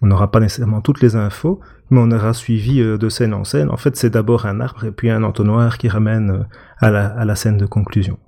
[0.03, 1.61] On n'aura pas nécessairement toutes les infos,
[1.91, 3.71] mais on aura suivi de scène en scène.
[3.71, 6.47] En fait, c'est d'abord un arbre et puis un entonnoir qui ramène
[6.79, 8.19] à la, à la scène de conclusion.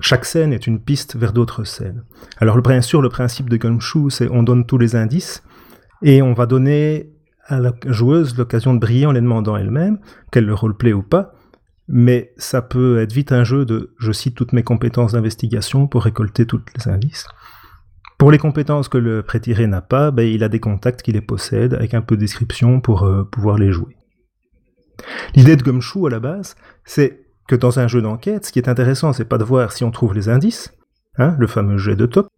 [0.00, 2.04] Chaque scène est une piste vers d'autres scènes.
[2.38, 5.42] Alors bien sûr, le principe de Gumshoe, c'est on donne tous les indices
[6.02, 7.14] et on va donner
[7.46, 9.98] à la joueuse l'occasion de briller en les demandant elle-même,
[10.30, 11.33] qu'elle le roleplay ou pas,
[11.88, 16.04] mais ça peut être vite un jeu de je cite toutes mes compétences d'investigation pour
[16.04, 17.26] récolter tous les indices.
[18.18, 21.20] Pour les compétences que le prétiré n'a pas, ben, il a des contacts qui les
[21.20, 23.96] possèdent avec un peu de description pour euh, pouvoir les jouer.
[25.34, 26.54] L'idée de Gumshoe à la base,
[26.84, 29.84] c'est que dans un jeu d'enquête, ce qui est intéressant, c'est pas de voir si
[29.84, 30.72] on trouve les indices,
[31.18, 32.28] hein, le fameux jet de top,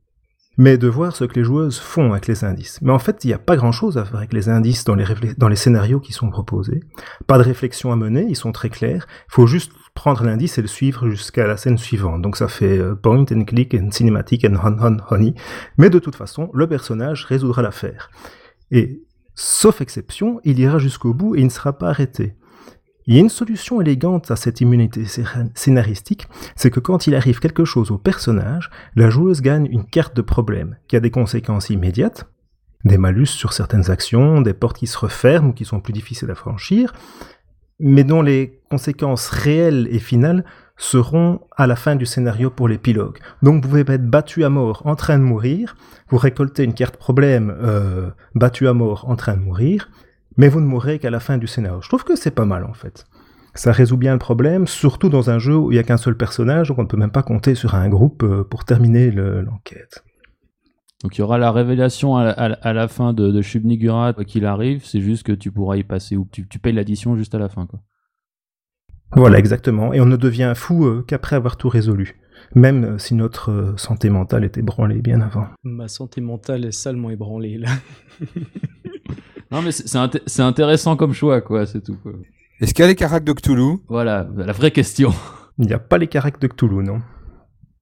[0.59, 2.79] mais de voir ce que les joueuses font avec les indices.
[2.83, 5.57] Mais en fait, il n'y a pas grand-chose à faire avec les indices dans les,
[5.57, 6.81] scénarios qui sont proposés.
[7.27, 9.07] Pas de réflexion à mener, ils sont très clairs.
[9.29, 12.23] Il faut juste prendre l'indice et le suivre jusqu'à la scène suivante.
[12.23, 15.35] Donc ça fait euh, point and click and cinematic and hon hon honey.
[15.77, 18.11] Mais de toute façon, le personnage résoudra l'affaire.
[18.71, 19.03] Et
[19.35, 22.35] sauf exception, il ira jusqu'au bout et il ne sera pas arrêté.
[23.07, 25.05] Il y a une solution élégante à cette immunité
[25.55, 26.27] scénaristique,
[26.57, 30.23] c'est que quand il arrive quelque chose au personnage, la joueuse gagne une carte de
[30.23, 32.27] problème qui a des conséquences immédiates,
[32.85, 36.31] des malus sur certaines actions, des portes qui se referment ou qui sont plus difficiles
[36.33, 36.93] à franchir,
[37.79, 40.45] mais dont les conséquences réelles et finales
[40.77, 43.19] seront à la fin du scénario pour l'épilogue.
[43.43, 45.77] Donc vous pouvez être battu à mort en train de mourir,
[46.09, 49.91] vous récoltez une carte problème euh, battu à mort en train de mourir,
[50.37, 51.81] mais vous ne mourrez qu'à la fin du scénario.
[51.83, 53.07] Je trouve que c'est pas mal en fait.
[53.55, 56.17] Ça résout bien le problème, surtout dans un jeu où il n'y a qu'un seul
[56.17, 60.05] personnage, donc on ne peut même pas compter sur un groupe euh, pour terminer l'enquête.
[61.03, 64.85] donc il y aura la révélation à la, fin de, de Shubnigurat, quoi qu'il arrive,
[64.85, 67.49] c'est juste que tu pourras y passer ou tu, tu payes l'addition juste à la
[67.49, 67.67] fin.
[67.67, 67.81] Quoi.
[69.13, 69.93] Voilà, exactement.
[69.93, 72.21] Et on ne devient fou euh, qu'après avoir tout résolu.
[72.55, 75.47] Même euh, si notre santé mentale est ébranlée bien avant.
[75.63, 77.71] Ma santé mentale est salement ébranlée là.
[79.51, 81.97] Non, mais c'est intéressant comme choix, quoi, c'est tout.
[82.61, 83.79] Est-ce qu'il y a les caractères de Cthulhu?
[83.89, 85.13] Voilà, la vraie question.
[85.59, 87.01] Il n'y a pas les caractéristiques de Cthulhu, non.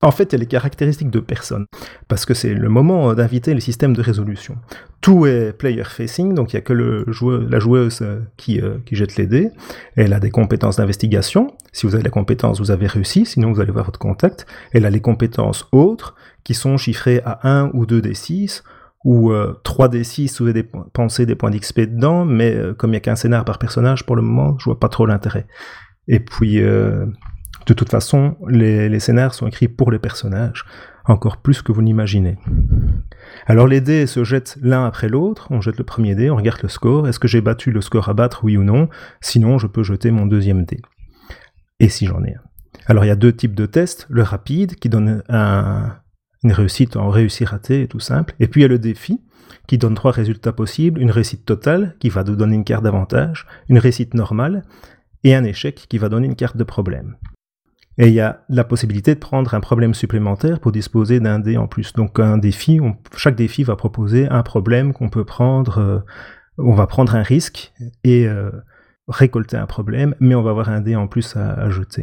[0.02, 1.64] En fait, il y a les caractéristiques de personne,
[2.08, 4.58] parce que c'est le moment d'inviter les systèmes de résolution.
[5.00, 8.60] Tout est player facing, donc il n'y a que le joueur, la joueuse euh, qui,
[8.60, 9.48] euh, qui jette les dés.
[9.96, 11.54] Elle a des compétences d'investigation.
[11.72, 14.46] Si vous avez la compétence, vous avez réussi, sinon vous allez voir votre contact.
[14.72, 18.62] Elle a les compétences autres, qui sont chiffrées à 1 ou 2 des 6
[19.04, 20.62] ou 3D6 vous avez
[21.26, 24.16] des points d'XP dedans, mais euh, comme il n'y a qu'un scénar par personnage, pour
[24.16, 25.46] le moment, je vois pas trop l'intérêt.
[26.08, 27.06] Et puis, euh,
[27.66, 30.64] de toute façon, les, les, scénars sont écrits pour les personnages,
[31.04, 32.38] encore plus que vous n'imaginez.
[33.46, 36.62] Alors les dés se jettent l'un après l'autre, on jette le premier dé, on regarde
[36.62, 38.88] le score, est-ce que j'ai battu le score à battre, oui ou non?
[39.20, 40.80] Sinon, je peux jeter mon deuxième dé.
[41.80, 42.42] Et si j'en ai un?
[42.86, 45.96] Alors il y a deux types de tests, le rapide, qui donne un,
[46.44, 48.34] une réussite en réussi raté, tout simple.
[48.38, 49.20] Et puis il y a le défi,
[49.66, 53.46] qui donne trois résultats possibles, une réussite totale, qui va te donner une carte d'avantage,
[53.68, 54.62] une réussite normale,
[55.24, 57.16] et un échec qui va donner une carte de problème.
[57.96, 61.56] Et il y a la possibilité de prendre un problème supplémentaire pour disposer d'un dé
[61.56, 61.92] en plus.
[61.94, 62.80] Donc un défi,
[63.16, 65.98] chaque défi va proposer un problème qu'on peut prendre, euh,
[66.58, 67.72] on va prendre un risque
[68.02, 68.50] et euh,
[69.08, 72.02] récolter un problème, mais on va avoir un dé en plus à jeter.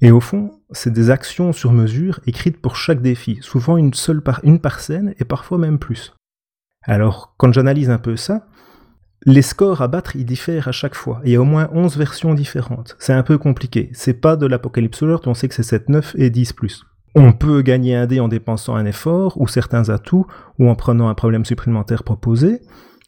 [0.00, 4.22] Et au fond, c'est des actions sur mesure écrites pour chaque défi, souvent une seule
[4.22, 6.14] par une scène et parfois même plus.
[6.84, 8.46] Alors, quand j'analyse un peu ça,
[9.24, 11.20] les scores à battre, ils diffèrent à chaque fois.
[11.24, 12.96] Il y a au moins 11 versions différentes.
[12.98, 13.90] C'est un peu compliqué.
[13.92, 16.84] C'est pas de l'Apocalypse Alert, on sait que c'est 7, 9 et 10 plus.
[17.14, 20.26] On peut gagner un dé en dépensant un effort, ou certains atouts,
[20.58, 22.60] ou en prenant un problème supplémentaire proposé.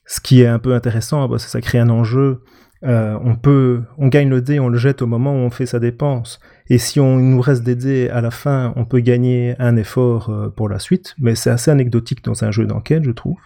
[0.06, 2.42] Ce qui est un peu intéressant, parce que ça crée un enjeu
[2.84, 5.66] euh, on peut, on gagne le dé, on le jette au moment où on fait
[5.66, 6.38] sa dépense.
[6.68, 10.28] Et si on nous reste des dés à la fin, on peut gagner un effort
[10.30, 11.14] euh, pour la suite.
[11.18, 13.38] Mais c'est assez anecdotique dans un jeu d'enquête, je trouve.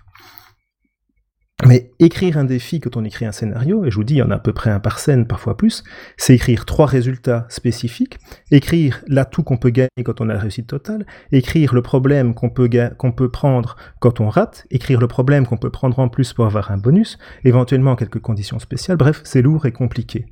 [1.66, 4.22] Mais écrire un défi quand on écrit un scénario, et je vous dis, il y
[4.22, 5.82] en a à peu près un par scène, parfois plus,
[6.16, 8.18] c'est écrire trois résultats spécifiques,
[8.52, 12.50] écrire l'atout qu'on peut gagner quand on a la réussite totale, écrire le problème qu'on
[12.50, 16.32] peut, qu'on peut prendre quand on rate, écrire le problème qu'on peut prendre en plus
[16.32, 20.26] pour avoir un bonus, éventuellement quelques conditions spéciales, bref, c'est lourd et compliqué.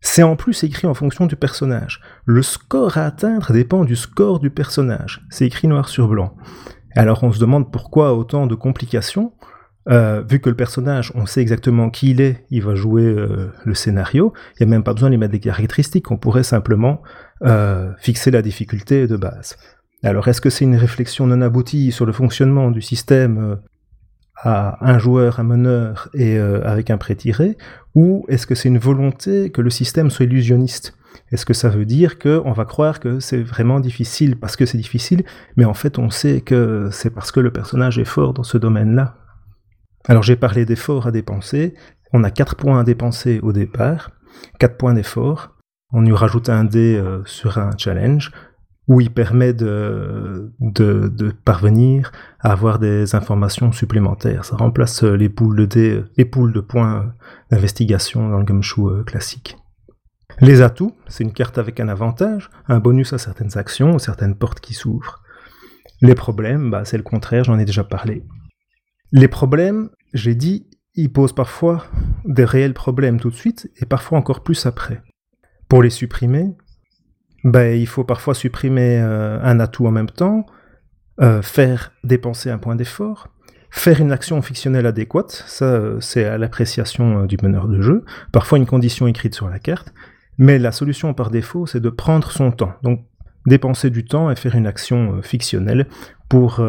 [0.00, 2.00] C'est en plus écrit en fonction du personnage.
[2.24, 5.26] Le score à atteindre dépend du score du personnage.
[5.28, 6.36] C'est écrit noir sur blanc.
[6.94, 9.32] Alors on se demande pourquoi autant de complications
[9.90, 13.50] euh, vu que le personnage, on sait exactement qui il est, il va jouer euh,
[13.64, 16.42] le scénario, il n'y a même pas besoin de lui mettre des caractéristiques, on pourrait
[16.42, 17.02] simplement
[17.42, 19.56] euh, fixer la difficulté de base.
[20.02, 23.58] Alors est-ce que c'est une réflexion non aboutie sur le fonctionnement du système
[24.36, 27.56] à un joueur, un meneur et avec un pré-tiré,
[27.96, 30.94] ou est-ce que c'est une volonté que le système soit illusionniste?
[31.32, 34.36] Est-ce que ça veut dire qu'on va croire que c'est vraiment difficile?
[34.36, 35.24] Parce que c'est difficile,
[35.56, 38.56] mais en fait on sait que c'est parce que le personnage est fort dans ce
[38.56, 39.16] domaine-là
[40.06, 41.74] alors j'ai parlé d'efforts à dépenser.
[42.12, 44.10] On a 4 points à dépenser au départ,
[44.58, 45.56] 4 points d'effort.
[45.92, 48.30] On y rajoute un dé euh, sur un challenge
[48.88, 50.50] où il permet de,
[51.44, 54.46] parvenir à avoir des informations supplémentaires.
[54.46, 57.12] Ça remplace euh, les poules de dés, les poules de points
[57.50, 59.58] d'investigation dans le gumshoe euh, classique.
[60.40, 64.60] Les atouts, c'est une carte avec un avantage, un bonus à certaines actions, certaines portes
[64.60, 65.20] qui s'ouvrent.
[66.00, 68.24] Les problèmes, bah, c'est le contraire, j'en ai déjà parlé.
[69.12, 71.84] Les problèmes, j'ai dit, ils posent parfois
[72.24, 75.02] des réels problèmes tout de suite et parfois encore plus après.
[75.68, 76.54] Pour les supprimer,
[77.44, 80.44] ben, il faut parfois supprimer euh, un atout en même temps,
[81.20, 83.28] euh, faire dépenser un point d'effort,
[83.70, 88.58] faire une action fictionnelle adéquate, ça euh, c'est à l'appréciation du meneur de jeu, parfois
[88.58, 89.94] une condition écrite sur la carte,
[90.36, 93.04] mais la solution par défaut c'est de prendre son temps, donc
[93.46, 95.86] dépenser du temps et faire une action fictionnelle
[96.28, 96.60] pour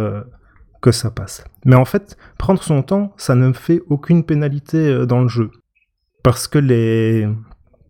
[0.81, 1.43] que ça passe.
[1.65, 5.51] Mais en fait, prendre son temps, ça ne fait aucune pénalité dans le jeu,
[6.23, 7.27] parce que les,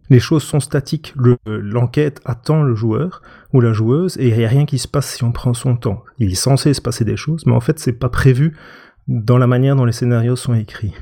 [0.10, 1.14] les choses sont statiques.
[1.46, 3.22] L'enquête attend le joueur
[3.54, 5.76] ou la joueuse et il n'y a rien qui se passe si on prend son
[5.76, 6.04] temps.
[6.18, 8.58] Il est censé se passer des choses, mais en fait, c'est pas prévu
[9.08, 10.94] dans la manière dont les scénarios sont écrits.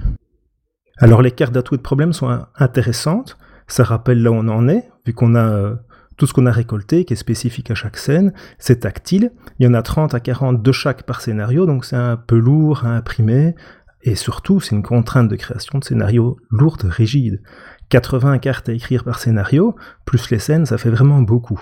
[0.99, 3.37] Alors, les cartes d'atouts et de problèmes sont intéressantes.
[3.67, 5.75] Ça rappelle là où on en est, vu qu'on a euh,
[6.17, 8.33] tout ce qu'on a récolté, qui est spécifique à chaque scène.
[8.57, 9.31] C'est tactile.
[9.59, 12.37] Il y en a 30 à 40 de chaque par scénario, donc c'est un peu
[12.37, 13.55] lourd à imprimer.
[14.01, 17.41] Et surtout, c'est une contrainte de création de scénarios lourde, rigide.
[17.89, 21.61] 80 cartes à écrire par scénario, plus les scènes, ça fait vraiment beaucoup.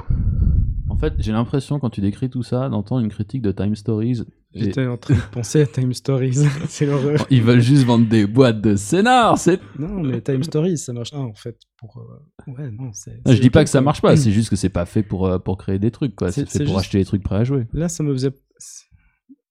[0.89, 4.23] En fait, j'ai l'impression, quand tu décris tout ça, d'entendre une critique de Time Stories.
[4.55, 6.35] J'étais en train de penser à Time Stories,
[6.69, 7.27] c'est l'horreur.
[7.29, 9.59] Ils veulent juste vendre des boîtes de scénar, c'est...
[9.77, 11.57] Non, mais Time Stories, ça marche pas, en fait.
[11.77, 13.19] Pour, euh, Ouais, non, c'est...
[13.25, 15.39] Je dis pas que ça marche pas, c'est juste que c'est pas fait pour, euh,
[15.39, 16.31] pour créer des trucs, quoi.
[16.31, 17.67] C'est fait pour acheter des trucs prêts à jouer.
[17.73, 18.31] Là, ça me faisait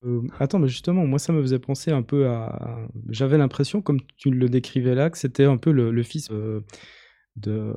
[0.05, 2.89] euh, attends, mais justement, moi, ça me faisait penser un peu à.
[3.09, 6.61] J'avais l'impression, comme tu le décrivais là, que c'était un peu le, fils euh,
[7.37, 7.75] de.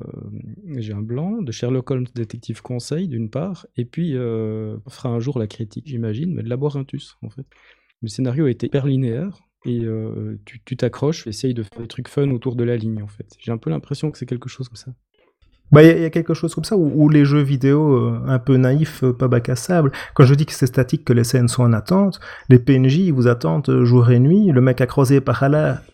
[0.76, 5.08] J'ai un blanc, de Sherlock Holmes, détective conseil, d'une part, et puis euh, on fera
[5.08, 7.46] un jour la critique, j'imagine, mais de Laborinthus, en fait.
[8.02, 9.82] Le scénario été hyper linéaire, et
[10.44, 13.36] tu t'accroches, tu essayes de faire des trucs fun autour de la ligne, en fait.
[13.38, 14.94] J'ai un peu l'impression que c'est quelque chose comme ça.
[15.70, 18.56] Bah, il y, a quelque chose comme ça où, les jeux vidéo euh, un peu
[18.56, 19.92] naïfs, euh, pas bac à sable.
[20.14, 23.28] Quand je dis que c'est statique, que les scènes sont en attente, les PNJ vous
[23.28, 24.50] attendent euh, jour et nuit.
[24.50, 25.44] Le mec a croisé par,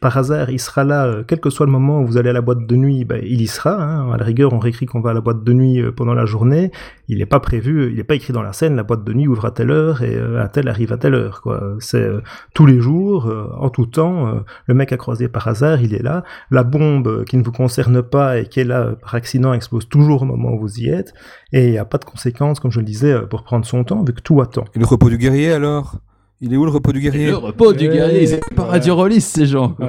[0.01, 2.41] par hasard, il sera là, quel que soit le moment où vous allez à la
[2.41, 3.83] boîte de nuit, bah, il y sera.
[3.83, 4.13] Hein.
[4.13, 6.71] À la rigueur, on réécrit qu'on va à la boîte de nuit pendant la journée.
[7.09, 9.27] Il n'est pas prévu, il n'est pas écrit dans la scène, la boîte de nuit
[9.27, 11.41] ouvre à telle heure et un tel arrive à telle heure.
[11.43, 11.75] Quoi.
[11.81, 12.09] C'est
[12.55, 14.45] tous les jours, en tout temps.
[14.67, 16.23] le mec a croisé par hasard, il est là.
[16.51, 20.23] La bombe qui ne vous concerne pas et qui est là par accident explose toujours
[20.23, 21.13] au moment où vous y êtes,
[21.53, 24.05] et il n'y a pas de conséquences, comme je le disais, pour prendre son temps,
[24.05, 24.65] vu que tout attend.
[24.75, 25.97] Et le repos du guerrier alors?
[26.41, 27.29] Il est où le repos du guerrier?
[27.29, 28.79] Le repos du guerrier, ils étaient pas
[29.21, 29.77] ces gens.
[29.81, 29.85] Oh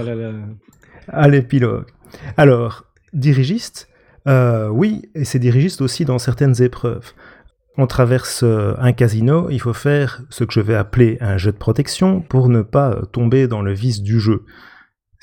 [1.07, 1.85] à l'épilogue.
[2.37, 3.89] Alors, dirigiste,
[4.27, 7.13] euh, oui, et c'est dirigiste aussi dans certaines épreuves.
[7.77, 11.51] On traverse euh, un casino, il faut faire ce que je vais appeler un jeu
[11.51, 14.43] de protection pour ne pas tomber dans le vice du jeu.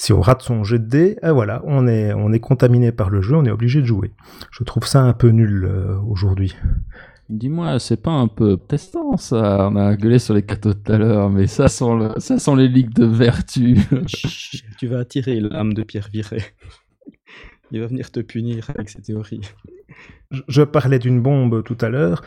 [0.03, 3.09] Si on rate son jet de dés, eh voilà, on est, on est contaminé par
[3.09, 4.11] le jeu, on est obligé de jouer.
[4.51, 6.57] Je trouve ça un peu nul euh, aujourd'hui.
[7.29, 9.69] Dis-moi, c'est pas un peu testant ça?
[9.71, 12.57] On a gueulé sur les cadeaux tout à l'heure, mais ça sent, le, ça sent
[12.57, 13.79] les ligues de vertu.
[14.81, 16.43] tu vas attirer l'âme de Pierre Viré.
[17.71, 19.43] Il va venir te punir avec ses théories.
[20.49, 22.23] Je parlais d'une bombe tout à l'heure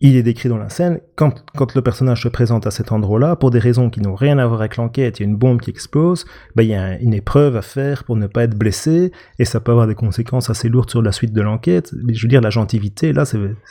[0.00, 1.34] il est décrit dans la scène, quand,
[1.74, 4.60] le personnage se présente à cet endroit-là, pour des raisons qui n'ont rien à voir
[4.60, 7.56] avec l'enquête, il y a une bombe qui explose, ben, il y a une épreuve
[7.56, 10.90] à faire pour ne pas être blessé, et ça peut avoir des conséquences assez lourdes
[10.90, 11.94] sur la suite de l'enquête.
[12.08, 13.24] Je veux dire, la gentilité, là,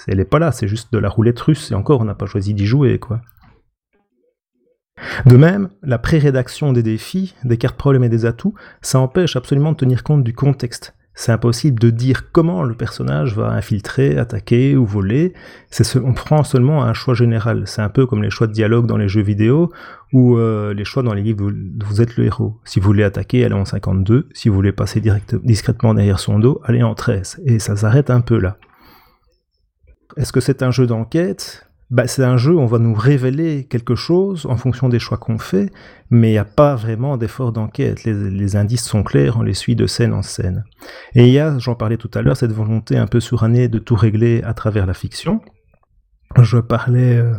[0.08, 2.26] elle n'est pas là, c'est juste de la roulette russe, et encore, on n'a pas
[2.26, 3.22] choisi d'y jouer, quoi.
[5.26, 9.74] De même, la pré-rédaction des défis, des cartes problèmes et des atouts, ça empêche absolument
[9.74, 10.96] de tenir compte du contexte.
[11.16, 15.34] C'est impossible de dire comment le personnage va infiltrer, attaquer ou voler.
[16.03, 17.64] on prend seulement un choix général.
[17.68, 19.72] C'est un peu comme les choix de dialogue dans les jeux vidéo
[20.11, 21.51] ou euh, les choix dans les livres où
[21.86, 22.59] vous êtes le héros.
[22.66, 24.30] Si vous voulez attaquer, allez en 52.
[24.34, 25.01] Si vous voulez passer
[25.43, 27.41] discrètement derrière son dos, allez en 13.
[27.45, 28.57] Et ça s'arrête un peu là.
[30.18, 31.68] Est-ce que c'est un jeu d'enquête?
[31.90, 35.18] Bah, c'est un jeu où on va nous révéler quelque chose en fonction des choix
[35.18, 35.72] qu'on fait,
[36.10, 38.04] mais il n'y a pas vraiment d'effort d'enquête.
[38.04, 40.64] Les, indices sont clairs, on les suit de scène en scène.
[41.16, 43.80] Et il y a, j'en parlais tout à l'heure, cette volonté un peu surannée de
[43.80, 45.42] tout régler à travers la fiction.
[46.42, 47.34] Je parlais euh,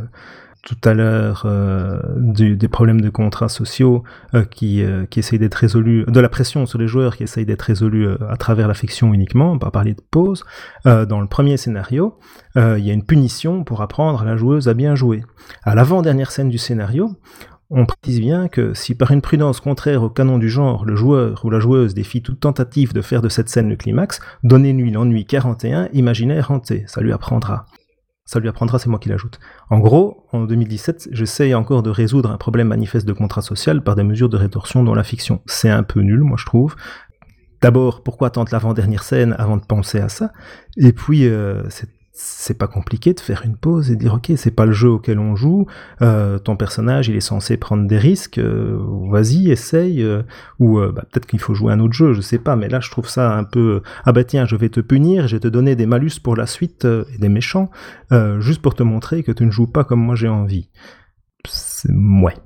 [0.64, 4.02] tout à l'heure euh, des problèmes de contrats sociaux
[4.34, 7.44] euh, qui, euh, qui essayent d'être résolus, de la pression sur les joueurs qui essayent
[7.44, 10.44] d'être résolus à travers la fiction uniquement, on va parler de pause.
[10.84, 12.18] dans le premier scénario,
[12.56, 15.22] il y a une punition pour apprendre à la joueuse à bien jouer.
[15.62, 17.10] À l'avant-dernière scène du scénario,
[17.70, 21.44] on précise bien que si par une prudence contraire au canon du genre, le joueur
[21.44, 25.26] ou la joueuse défie toute tentative de faire de cette scène le climax, donnez-lui l'ennui
[25.26, 27.66] 41, imaginaire hanté, ça lui apprendra
[28.24, 29.38] ça lui apprendra, c'est moi qui l'ajoute.
[29.68, 33.96] En gros, en 2017, j'essaye encore de résoudre un problème manifeste de contrat social par
[33.96, 35.42] des mesures de rétorsion dans la fiction.
[35.46, 36.74] C'est un peu nul, moi je trouve.
[37.60, 40.32] D'abord, pourquoi attendre l'avant-dernière scène avant de penser à ça?
[40.76, 44.52] Et puis, euh, c'est c'est pas compliqué de faire une pause et dire ok c'est
[44.52, 45.66] pas le jeu auquel on joue
[46.00, 48.78] euh, ton personnage il est censé prendre des risques euh,
[49.10, 50.22] vas-y essaye euh,
[50.60, 52.88] ou bah, peut-être qu'il faut jouer un autre jeu je sais pas mais là je
[52.88, 55.74] trouve ça un peu ah bah tiens je vais te punir je vais te donner
[55.74, 57.68] des malus pour la suite et des méchants
[58.38, 60.70] juste pour te montrer que tu ne joues pas comme moi j'ai envie
[61.48, 62.36] c'est ouais.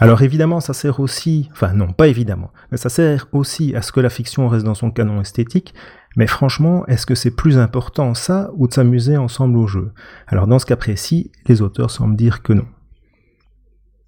[0.00, 3.92] Alors évidemment, ça sert aussi, enfin non, pas évidemment, mais ça sert aussi à ce
[3.92, 5.72] que la fiction reste dans son canon esthétique,
[6.16, 9.92] mais franchement, est-ce que c'est plus important ça ou de s'amuser ensemble au jeu?
[10.26, 12.66] Alors dans ce cas précis, les auteurs semblent dire que non.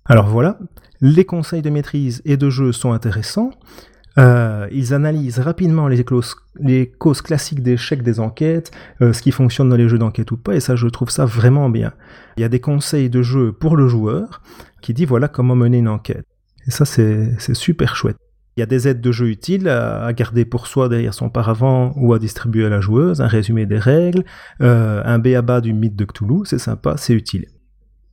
[0.04, 0.58] Alors voilà,
[1.00, 3.50] les conseils de maîtrise et de jeu sont intéressants.
[4.18, 8.70] Euh, ils analysent rapidement les, causes classiques d'échec des enquêtes,
[9.02, 11.26] euh, ce qui fonctionne dans les jeux d'enquête ou pas, et ça je trouve ça
[11.26, 11.92] vraiment bien.
[12.38, 14.40] Il y a des conseils de jeu pour le joueur
[14.80, 16.24] qui dit voilà comment mener une enquête.
[16.66, 18.16] Et ça c'est super chouette.
[18.56, 21.92] Il y a des aides de jeu utiles à, garder pour soi derrière son paravent
[21.96, 24.24] ou à distribuer à la joueuse, un résumé des règles,
[24.62, 27.46] euh, un béaba du mythe de Cthulhu, c'est sympa, c'est utile.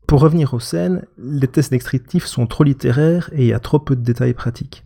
[0.06, 3.80] Pour revenir aux scènes, les tests descriptifs sont trop littéraires et il y a trop
[3.80, 4.84] peu de détails pratiques.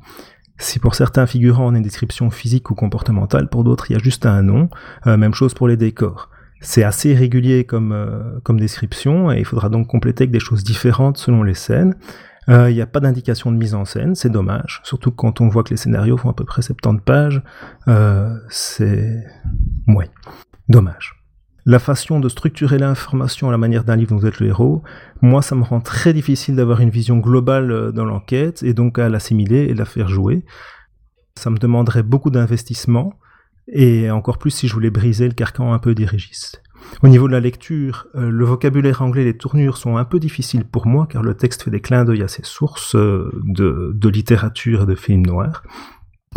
[0.59, 3.97] Si pour certains figurants on a une description physique ou comportementale, pour d'autres il y
[3.97, 4.69] a juste un nom.
[5.07, 6.29] Euh, même chose pour les décors.
[6.61, 10.63] C'est assez irrégulier comme, euh, comme description et il faudra donc compléter avec des choses
[10.63, 11.95] différentes selon les scènes.
[12.49, 14.81] Euh, il n'y a pas d'indication de mise en scène, c'est dommage.
[14.83, 17.41] Surtout quand on voit que les scénarios font à peu près 70 pages.
[18.49, 19.23] c'est...
[19.87, 20.09] Ouais,
[20.69, 21.17] dommage
[21.67, 24.83] la façon de structurer l'information à la manière d'un livre dont vous êtes le héros,
[25.21, 28.97] moi ça me rend très difficile d'avoir une vision globale euh, dans l'enquête et donc
[28.97, 30.45] à l'assimiler et la faire jouer.
[31.35, 33.19] Ça me demanderait beaucoup d'investissement
[33.67, 36.63] et encore plus si je voulais briser le carcan un peu dirigiste.
[37.03, 40.19] Au niveau de la lecture, euh, le vocabulaire anglais et les tournures sont un peu
[40.19, 44.09] difficiles pour moi car le texte fait des clins d'œil à ses sources euh, de,
[44.09, 45.63] littérature et de films noirs.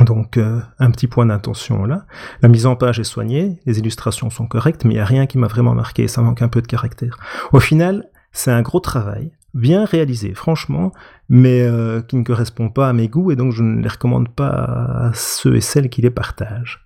[0.05, 2.07] Donc euh, un petit point d'intention là.
[2.43, 5.27] La mise en page est soignée, les illustrations sont correctes, mais il n'y a rien
[5.27, 7.19] qui m'a vraiment marqué, ça manque un peu de caractère.
[7.53, 10.93] Au final, c'est un gros travail, bien réalisé, franchement,
[11.29, 11.67] mais
[12.09, 15.11] qui ne correspond pas à mes goûts et donc je ne les recommande pas à
[15.15, 16.85] ceux et celles qui les partagent.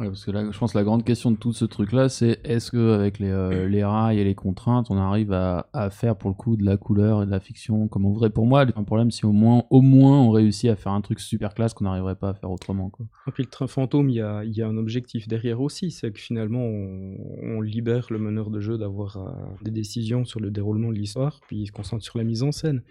[0.00, 2.40] Ouais, parce que là, je pense que la grande question de tout ce truc-là, c'est
[2.44, 6.30] est-ce qu'avec les, euh, les rails et les contraintes, on arrive à, à, faire pour
[6.30, 8.30] le coup de la couleur et de la fiction comme on voudrait?
[8.30, 11.20] Pour moi, un problème si au moins, au moins on réussit à faire un truc
[11.20, 12.88] super classe qu'on n'arriverait pas à faire autrement.
[12.88, 13.04] Quoi.
[13.28, 16.10] Et puis le train fantôme, il y a, y a, un objectif derrière aussi, c'est
[16.10, 19.30] que finalement on, on, libère le meneur de jeu d'avoir euh,
[19.62, 22.52] des décisions sur le déroulement de l'histoire, puis il se concentre sur la mise en
[22.52, 22.82] scène.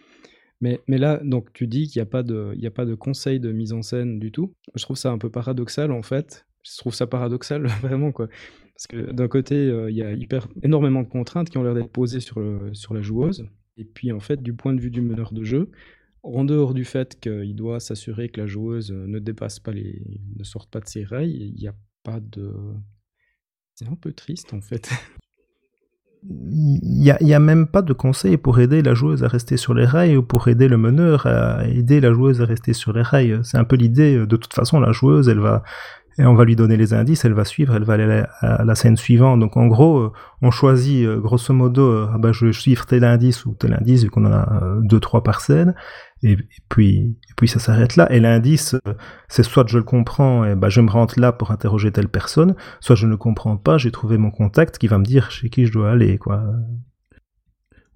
[0.62, 2.86] Mais, mais, là, donc tu dis qu'il n'y a, pas de, il y a pas
[2.86, 4.54] de conseil de mise en scène du tout.
[4.76, 8.28] Je trouve ça un peu paradoxal en fait, je trouve ça paradoxal, vraiment, quoi.
[8.74, 11.74] Parce que d'un côté, euh, il y a hyper, énormément de contraintes qui ont l'air
[11.74, 13.46] d'être posées sur, le, sur la joueuse.
[13.78, 15.72] Et puis, en fait, du point de vue du meneur de jeu,
[16.24, 20.02] en dehors du fait qu'il doit s'assurer que la joueuse ne dépasse pas les.
[20.38, 22.54] ne sorte pas de ses rails, il n'y a pas de.
[23.76, 24.90] C'est un peu triste, en fait.
[26.22, 29.74] Il n'y a, a, même pas de conseil pour aider la joueuse à rester sur
[29.74, 33.04] les rails ou pour aider le meneur à aider la joueuse à rester sur les
[33.04, 33.40] rails.
[33.44, 35.64] C'est un peu l'idée, de toute façon, la joueuse, elle va,
[36.20, 38.76] et on va lui donner les indices, elle va suivre, elle va aller à la,
[38.76, 39.40] scène suivante.
[39.40, 40.12] Donc en gros, euh,
[40.42, 44.04] on choisit euh, grosso modo, euh, ah bah, je suivre tel indice ou tel indice,
[44.04, 45.74] vu qu'on en a deux, trois par scène,
[46.22, 46.98] et, puis,
[47.30, 48.12] et puis ça s'arrête là.
[48.12, 48.76] Et l'indice,
[49.30, 52.54] c'est soit je le comprends, et bah, je me rentre là pour interroger telle personne,
[52.82, 55.50] soit je ne le comprends pas, j'ai trouvé mon contact qui va me dire chez
[55.50, 56.44] qui je dois aller, quoi.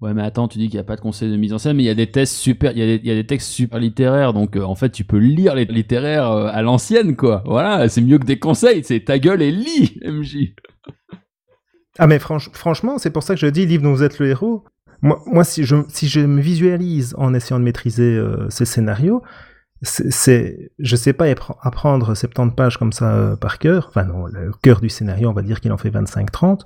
[0.04, 1.78] Ouais, mais attends, tu dis qu'il n'y a pas de conseil de mise en scène,
[1.78, 4.54] mais il y a des tests super, il y, a des, textes super littéraires, donc
[4.54, 7.42] euh, en fait, tu peux lire les littéraires euh, à l'ancienne, quoi.
[7.46, 10.52] Voilà, c'est mieux que des conseils, c'est ta gueule et lis, MJ.
[11.98, 14.64] Ah, mais franchement, c'est pour ça que je dis, livre dont vous êtes le héros.
[15.00, 19.22] Moi, moi si, je, si je me visualise en essayant de maîtriser euh, ces scénarios,
[19.84, 21.26] c'est, je sais pas
[21.62, 23.86] apprendre 70 pages comme ça euh, par cœur.
[23.88, 26.60] Enfin non, le cœur du scénario, on va dire qu'il en fait 25-30.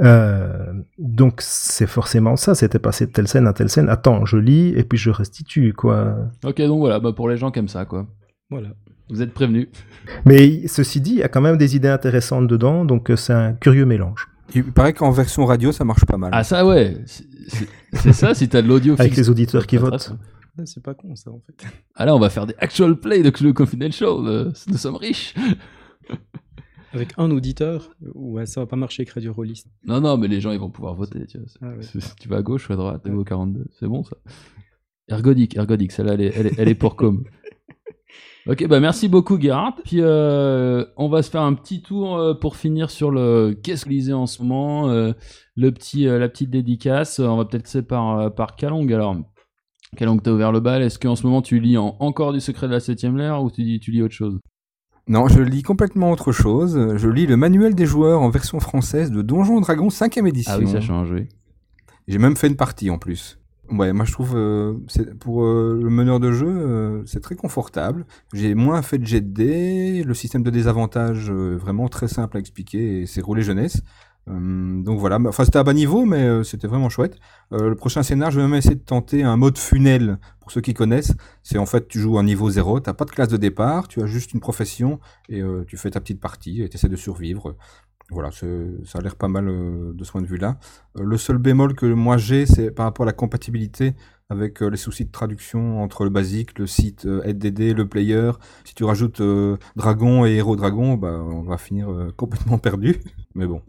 [0.00, 2.54] Euh, donc c'est forcément ça.
[2.54, 3.88] C'était passé de telle scène à telle scène.
[3.88, 6.16] Attends, je lis et puis je restitue quoi.
[6.44, 8.06] Ok, donc voilà, bah pour les gens qui aiment ça quoi.
[8.50, 8.68] Voilà.
[9.10, 9.68] Vous êtes prévenus.
[10.24, 13.34] Mais ceci dit, il y a quand même des idées intéressantes dedans, donc euh, c'est
[13.34, 14.28] un curieux mélange.
[14.54, 16.30] Il paraît qu'en version radio, ça marche pas mal.
[16.32, 16.96] Ah ça ouais,
[17.92, 20.14] c'est ça si t'as de l'audio Avec les auditeurs qui votent.
[20.64, 21.64] C'est pas con ça en fait.
[21.94, 24.52] Ah là, on va faire des actual play de Clue Confidential.
[24.66, 25.34] nous sommes riches.
[26.94, 29.66] Avec un auditeur, ouais, ça va pas marcher avec Radio Rollist.
[29.86, 31.26] Non, non, mais les gens ils vont pouvoir voter.
[31.26, 31.46] Tu, vois.
[31.62, 31.72] Ah
[32.20, 33.64] tu vas à gauche ou à droite, au 42.
[33.80, 34.18] C'est bon ça.
[35.08, 37.24] Ergodique, ergodique, celle-là elle est, elle, est, pour com.
[38.46, 39.76] Ok, bah merci beaucoup Gerhard.
[39.84, 43.86] Puis euh, on va se faire un petit tour euh, pour finir sur le qu'est-ce
[43.86, 45.12] que lisez en ce moment, euh,
[45.56, 47.20] le petit, la petite dédicace.
[47.20, 49.16] On va peut-être c'est par, par Kalong alors.
[49.96, 50.82] Quelle langue t'as ouvert le bal?
[50.82, 53.78] Est-ce qu'en ce moment tu lis encore du secret de la septième lettre ou tu,
[53.78, 54.38] tu lis autre chose?
[55.08, 56.96] Non, je lis complètement autre chose.
[56.96, 60.52] Je lis le manuel des joueurs en version française de Donjons Dragons 5ème édition.
[60.54, 61.28] Ah oui, ça change, oui.
[62.08, 63.38] J'ai même fait une partie en plus.
[63.70, 64.74] Ouais, moi je trouve euh,
[65.20, 68.04] pour euh, le meneur de jeu, euh, c'est très confortable.
[68.34, 72.40] J'ai moins fait de jet de dés, le système de désavantage vraiment très simple à
[72.40, 73.82] expliquer et c'est roulé jeunesse.
[74.28, 77.18] Euh, donc voilà, enfin c'était à bas niveau, mais euh, c'était vraiment chouette.
[77.52, 80.60] Euh, le prochain scénar, je vais même essayer de tenter un mode funnel, pour ceux
[80.60, 81.14] qui connaissent.
[81.42, 84.02] C'est en fait, tu joues à niveau 0, t'as pas de classe de départ, tu
[84.02, 87.56] as juste une profession, et tu fais ta petite partie, et tu essaies de survivre.
[88.10, 88.46] Voilà, ça
[88.98, 90.58] a l'air pas mal de ce point de vue-là.
[90.98, 93.94] le seul bémol que moi j'ai, c'est par rapport à la compatibilité
[94.28, 98.32] avec les soucis de traduction entre le basique, le site DD, le player.
[98.64, 99.22] Si tu rajoutes
[99.76, 103.00] Dragon et Héros Dragon, bah, on va finir complètement perdu.
[103.34, 103.62] Mais bon.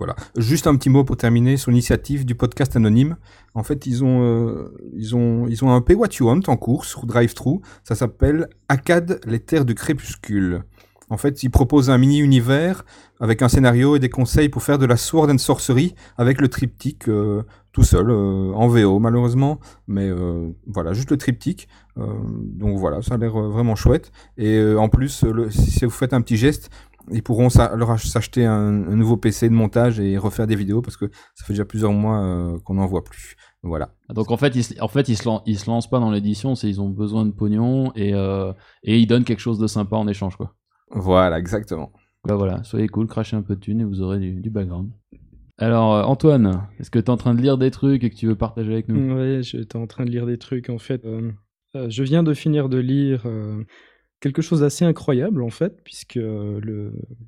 [0.00, 0.16] Voilà.
[0.34, 3.18] Juste un petit mot pour terminer sur l'initiative du podcast anonyme.
[3.52, 6.56] En fait, ils ont, euh, ils ont, ils ont un Pay What You Want en
[6.56, 7.58] cours sur DriveThru.
[7.84, 10.62] Ça s'appelle Akkad, les terres du crépuscule.
[11.10, 12.86] En fait, ils proposent un mini-univers
[13.20, 16.48] avec un scénario et des conseils pour faire de la sword and sorcery avec le
[16.48, 17.42] triptyque euh,
[17.72, 20.10] tout seul, euh, en VO malheureusement, mais
[20.66, 21.68] voilà, juste le triptyque.
[21.96, 24.12] donc voilà, ça a l'air vraiment chouette.
[24.38, 26.70] Et en plus, si vous faites un petit geste,
[27.10, 31.10] ils pourront leur s'acheter un, nouveau PC de montage et refaire des vidéos parce que
[31.34, 33.36] ça fait déjà plusieurs mois euh, qu'on n'en voit plus.
[33.62, 33.94] Voilà.
[34.08, 36.80] Donc en fait, ils, en fait, ils se, se lancent pas dans l'édition, c'est ils
[36.80, 40.36] ont besoin de pognon et, euh, et ils donnent quelque chose de sympa en échange,
[40.36, 40.54] quoi.
[40.90, 41.92] Voilà, exactement.
[42.24, 44.90] Bah voilà, soyez cool, crachez un peu de thunes et vous aurez du, background.
[45.58, 48.16] Alors euh, Antoine, est-ce que tu es en train de lire des trucs et que
[48.16, 49.14] tu veux partager avec nous?
[49.14, 51.02] Oui, j'étais en train de lire des trucs en fait.
[51.74, 53.24] je viens de finir de lire
[54.20, 56.18] quelque chose d'assez incroyable en fait, puisque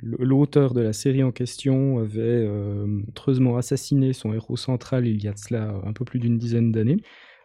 [0.03, 5.29] l'auteur de la série en question avait euh, treusement assassiné son héros central il y
[5.29, 6.99] a de cela un peu plus d'une dizaine d'années.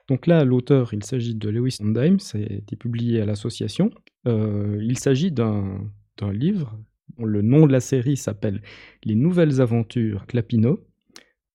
[0.07, 3.91] Donc là, l'auteur, il s'agit de Lewis Sondheim, ça a été publié à l'association.
[4.25, 5.89] Euh, il s'agit d'un
[6.31, 6.77] livre
[7.25, 8.61] le nom de la série s'appelle
[9.03, 10.85] Les Nouvelles Aventures Clapino,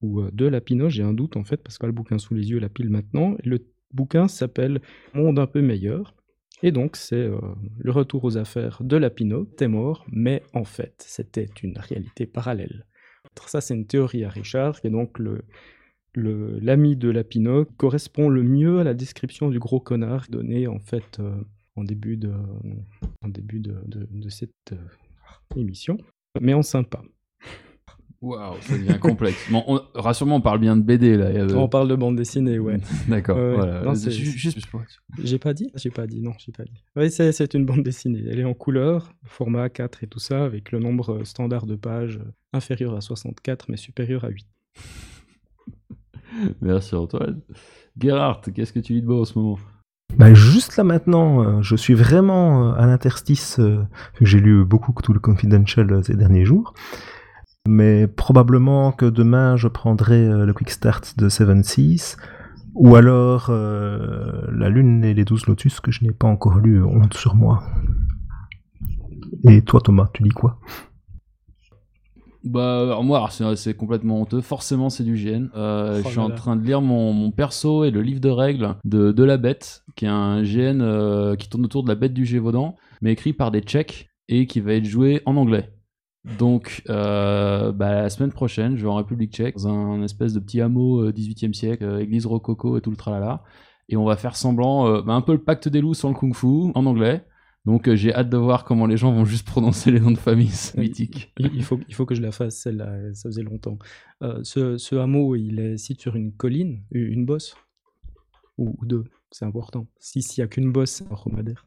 [0.01, 2.51] ou euh, de Lapino, j'ai un doute en fait, parce que le bouquin sous les
[2.51, 3.37] yeux, la pile maintenant.
[3.45, 4.81] le bouquin s'appelle
[5.15, 6.15] Monde un peu meilleur.
[6.63, 7.39] Et donc, c'est euh,
[7.79, 9.45] le retour aux affaires de Lapino.
[9.45, 12.87] T'es mort, mais en fait, c'était une réalité parallèle.
[13.47, 15.19] Ça, c'est une théorie à Richard, et donc
[16.15, 21.19] l'ami de Lapino correspond le mieux à la description du gros connard donné en fait
[21.19, 21.35] euh,
[21.77, 22.33] en début de,
[24.29, 25.99] cette euh, émission,
[26.41, 27.03] mais en sympa.
[28.23, 29.51] Waouh, ça devient complexe.
[29.51, 31.31] Bon, rassure-moi, on parle bien de BD là.
[31.57, 32.79] On parle de bande dessinée, ouais.
[33.09, 33.37] D'accord.
[33.37, 33.95] voilà.
[33.95, 34.61] juste,
[35.23, 35.71] J'ai pas dit?
[35.75, 36.85] J'ai pas dit, non, j'ai pas dit.
[36.97, 38.23] Oui, c'est une bande dessinée.
[38.31, 42.21] Elle est en couleur, format A4 et tout ça, avec le nombre standard de pages
[42.53, 44.47] inférieur à 64, mais supérieur à 8.
[46.61, 47.41] Merci Antoine.
[47.99, 49.59] Gerhard, qu'est-ce que tu lis de beau en ce moment?
[50.17, 53.83] Bah juste là maintenant, euh, je suis vraiment euh, à l'interstice, euh,
[54.21, 56.75] j'ai lu beaucoup tout le Confidential ces derniers jours,
[57.69, 62.17] mais probablement que demain je prendrai euh, le Quick Start de 7.6
[62.75, 66.83] ou alors euh, La Lune et les 12 Lotus que je n'ai pas encore lu,
[66.83, 67.63] honte sur moi.
[69.49, 70.59] Et toi Thomas, tu lis quoi?
[72.45, 75.49] Bah alors moi c'est complètement honteux, forcément c'est du GN.
[75.55, 78.75] Euh, oh je suis en train de lire mon, perso et le livre de règles
[78.85, 82.27] de, de la bête, qui est un GN qui tourne autour de la bête du
[82.27, 85.71] Gévaudan, mais écrit par des Tchèques et qui va être joué en anglais.
[86.25, 90.41] Donc, euh, bah, la semaine prochaine, je vais en République tchèque, dans un espèce de
[90.41, 93.43] petit hameau 18e euh, siècle, euh, église rococo et tout le tralala.
[93.89, 96.71] Et on va faire semblant, bah, un peu le pacte des loups sans le kung-fu,
[96.75, 97.27] en anglais.
[97.65, 100.49] Donc j'ai hâte de voir comment les gens vont juste prononcer les noms de famille,
[100.49, 101.33] c'est mythique.
[101.39, 103.79] Il, faut, il faut que je la fasse, celle-là, ça faisait longtemps.
[104.43, 107.57] ce, ce, hameau, il est situé sur une colline, une bosse,
[108.57, 109.87] ou, deux, c'est important.
[109.99, 111.67] Si s'il n'y a qu'une bosse, c'est un dromadaire.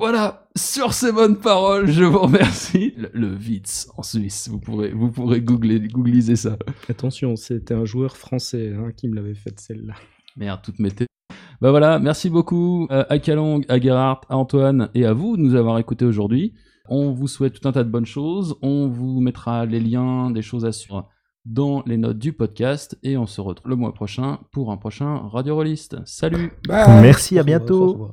[0.00, 2.94] Voilà, sur ces bonnes paroles, je vous remercie.
[3.12, 6.56] Le, Witz en Suisse, vous pourrez, vous pourrez googler, googliser ça.
[6.88, 9.92] Attention, c'était un joueur français hein, qui me l'avait fait celle-là.
[10.38, 10.88] Merde, toutes mes
[11.60, 15.42] Bah voilà, merci beaucoup euh, à Kalong, à Gerhardt, à Antoine et à vous de
[15.42, 16.54] nous avoir écoutés aujourd'hui.
[16.88, 18.56] On vous souhaite tout un tas de bonnes choses.
[18.62, 21.10] On vous mettra les liens des choses à suivre
[21.44, 25.28] dans les notes du podcast et on se retrouve le mois prochain pour un prochain
[25.28, 25.98] Radio Rollist.
[26.06, 28.12] Salut Merci, à bientôt